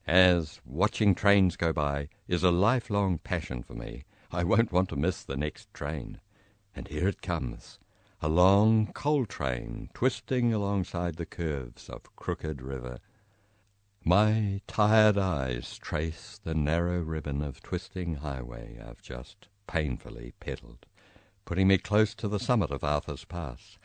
As 0.06 0.60
watching 0.66 1.14
trains 1.14 1.56
go 1.56 1.72
by 1.72 2.10
is 2.28 2.42
a 2.42 2.50
lifelong 2.50 3.16
passion 3.16 3.62
for 3.62 3.72
me, 3.72 4.04
I 4.30 4.44
won't 4.44 4.72
want 4.72 4.90
to 4.90 4.96
miss 4.96 5.22
the 5.22 5.38
next 5.38 5.72
train. 5.72 6.20
And 6.74 6.88
here 6.88 7.08
it 7.08 7.22
comes, 7.22 7.78
a 8.20 8.28
long 8.28 8.92
coal 8.92 9.26
train 9.26 9.90
twisting 9.94 10.52
alongside 10.54 11.16
the 11.16 11.26
curves 11.26 11.88
of 11.88 12.14
Crooked 12.16 12.62
River. 12.62 12.98
My 14.04 14.60
tired 14.66 15.18
eyes 15.18 15.78
trace 15.78 16.40
the 16.42 16.54
narrow 16.54 17.00
ribbon 17.00 17.42
of 17.42 17.62
twisting 17.62 18.16
highway 18.16 18.80
I've 18.84 19.02
just 19.02 19.48
painfully 19.66 20.34
pedalled, 20.40 20.86
putting 21.44 21.68
me 21.68 21.78
close 21.78 22.14
to 22.16 22.28
the 22.28 22.40
summit 22.40 22.70
of 22.70 22.82
Arthur's 22.82 23.24
Pass. 23.24 23.78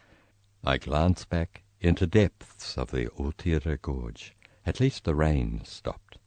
I 0.64 0.78
glance 0.78 1.26
back 1.26 1.64
into 1.80 2.08
depths 2.08 2.78
of 2.78 2.92
the 2.92 3.08
Otira 3.20 3.80
Gorge. 3.82 4.36
At 4.66 4.80
least 4.80 5.04
the 5.04 5.16
rain 5.16 5.62
stopped. 5.66 6.18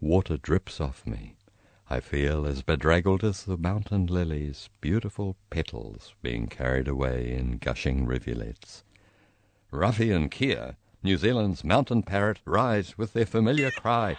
Water 0.00 0.36
drips 0.36 0.80
off 0.80 1.06
me. 1.06 1.36
I 1.92 1.98
feel 1.98 2.46
as 2.46 2.62
bedraggled 2.62 3.24
as 3.24 3.42
the 3.42 3.56
mountain 3.56 4.06
lilies, 4.06 4.70
beautiful 4.80 5.34
petals 5.50 6.14
being 6.22 6.46
carried 6.46 6.86
away 6.86 7.32
in 7.32 7.58
gushing 7.58 8.06
rivulets. 8.06 8.84
Ruffy 9.72 10.14
and 10.14 10.30
Kea, 10.30 10.76
New 11.02 11.16
Zealand's 11.16 11.64
mountain 11.64 12.04
parrot, 12.04 12.38
rise 12.44 12.96
with 12.96 13.12
their 13.12 13.26
familiar 13.26 13.72
cry. 13.72 14.16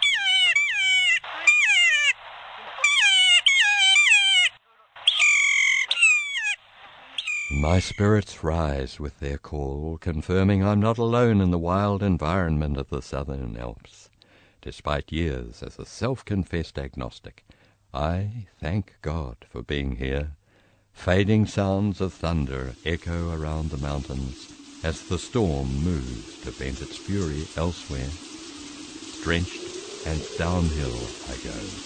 My 7.50 7.80
spirits 7.80 8.44
rise 8.44 9.00
with 9.00 9.18
their 9.18 9.38
call, 9.38 9.96
confirming 9.96 10.62
I'm 10.62 10.80
not 10.80 10.98
alone 10.98 11.40
in 11.40 11.50
the 11.50 11.58
wild 11.58 12.02
environment 12.02 12.76
of 12.76 12.90
the 12.90 13.00
Southern 13.00 13.56
Alps. 13.56 14.10
Despite 14.60 15.10
years 15.10 15.62
as 15.62 15.78
a 15.78 15.86
self-confessed 15.86 16.78
agnostic, 16.78 17.44
I 17.94 18.46
thank 18.58 18.96
God 19.02 19.36
for 19.50 19.62
being 19.62 19.96
here. 19.96 20.32
Fading 20.92 21.46
sounds 21.46 22.00
of 22.00 22.14
thunder 22.14 22.76
echo 22.84 23.30
around 23.30 23.70
the 23.70 23.76
mountains 23.78 24.48
as 24.82 25.04
the 25.04 25.18
storm 25.18 25.82
moves 25.82 26.38
to 26.38 26.52
vent 26.52 26.80
its 26.80 26.96
fury 26.96 27.50
elsewhere. 27.54 28.16
Drenched 29.20 29.72
and 30.04 30.26
downhill 30.36 31.16
I 31.26 31.36
go, 31.36 31.80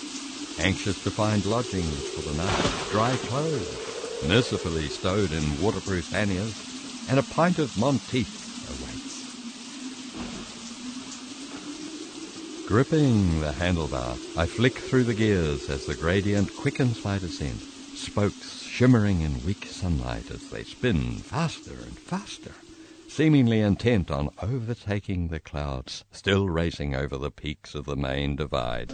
anxious 0.56 1.00
to 1.00 1.10
find 1.10 1.44
lodgings 1.44 2.06
for 2.06 2.22
the 2.22 2.32
night, 2.32 2.70
dry 2.88 3.16
clothes, 3.16 3.90
mercifully 4.20 4.88
stowed 4.88 5.32
in 5.32 5.56
waterproof 5.56 6.08
panniers, 6.08 6.62
and 7.04 7.18
a 7.18 7.24
pint 7.24 7.58
of 7.58 7.76
Monteith 7.76 8.46
Gripping 12.66 13.38
the 13.38 13.52
handlebar, 13.52 14.18
I 14.34 14.48
flick 14.48 14.80
through 14.80 15.04
the 15.04 15.14
gears 15.14 15.68
as 15.68 15.86
the 15.86 15.94
gradient 15.94 16.56
quickens 16.56 17.04
my 17.04 17.16
descent, 17.20 17.64
spokes 17.92 18.64
shimmering 18.64 19.20
in 19.20 19.40
weak 19.40 19.66
sunlight 19.70 20.32
as 20.32 20.48
they 20.48 20.64
spin 20.64 21.22
faster 21.22 21.84
and 21.84 22.00
faster, 22.00 22.56
seemingly 23.06 23.60
intent 23.60 24.10
on 24.10 24.30
overtaking 24.42 25.28
the 25.28 25.38
clouds 25.38 26.04
still 26.10 26.48
racing 26.48 26.92
over 26.92 27.16
the 27.16 27.30
peaks 27.30 27.76
of 27.76 27.84
the 27.84 27.96
main 27.96 28.34
divide. 28.34 28.92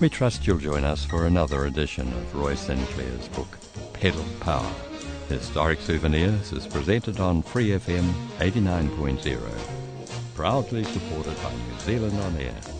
We 0.00 0.08
trust 0.08 0.46
you'll 0.46 0.56
join 0.56 0.82
us 0.82 1.04
for 1.04 1.26
another 1.26 1.66
edition 1.66 2.08
of 2.08 2.34
Roy 2.34 2.54
Sinclair's 2.54 3.28
book, 3.28 3.58
Pedal 3.92 4.24
Power. 4.40 4.72
Historic 5.28 5.78
Souvenirs 5.78 6.52
is 6.52 6.66
presented 6.66 7.20
on 7.20 7.42
Free 7.42 7.68
FM 7.72 8.10
89.0, 8.38 10.34
proudly 10.34 10.84
supported 10.84 11.36
by 11.42 11.52
New 11.52 11.80
Zealand 11.80 12.18
On 12.18 12.36
Air. 12.38 12.79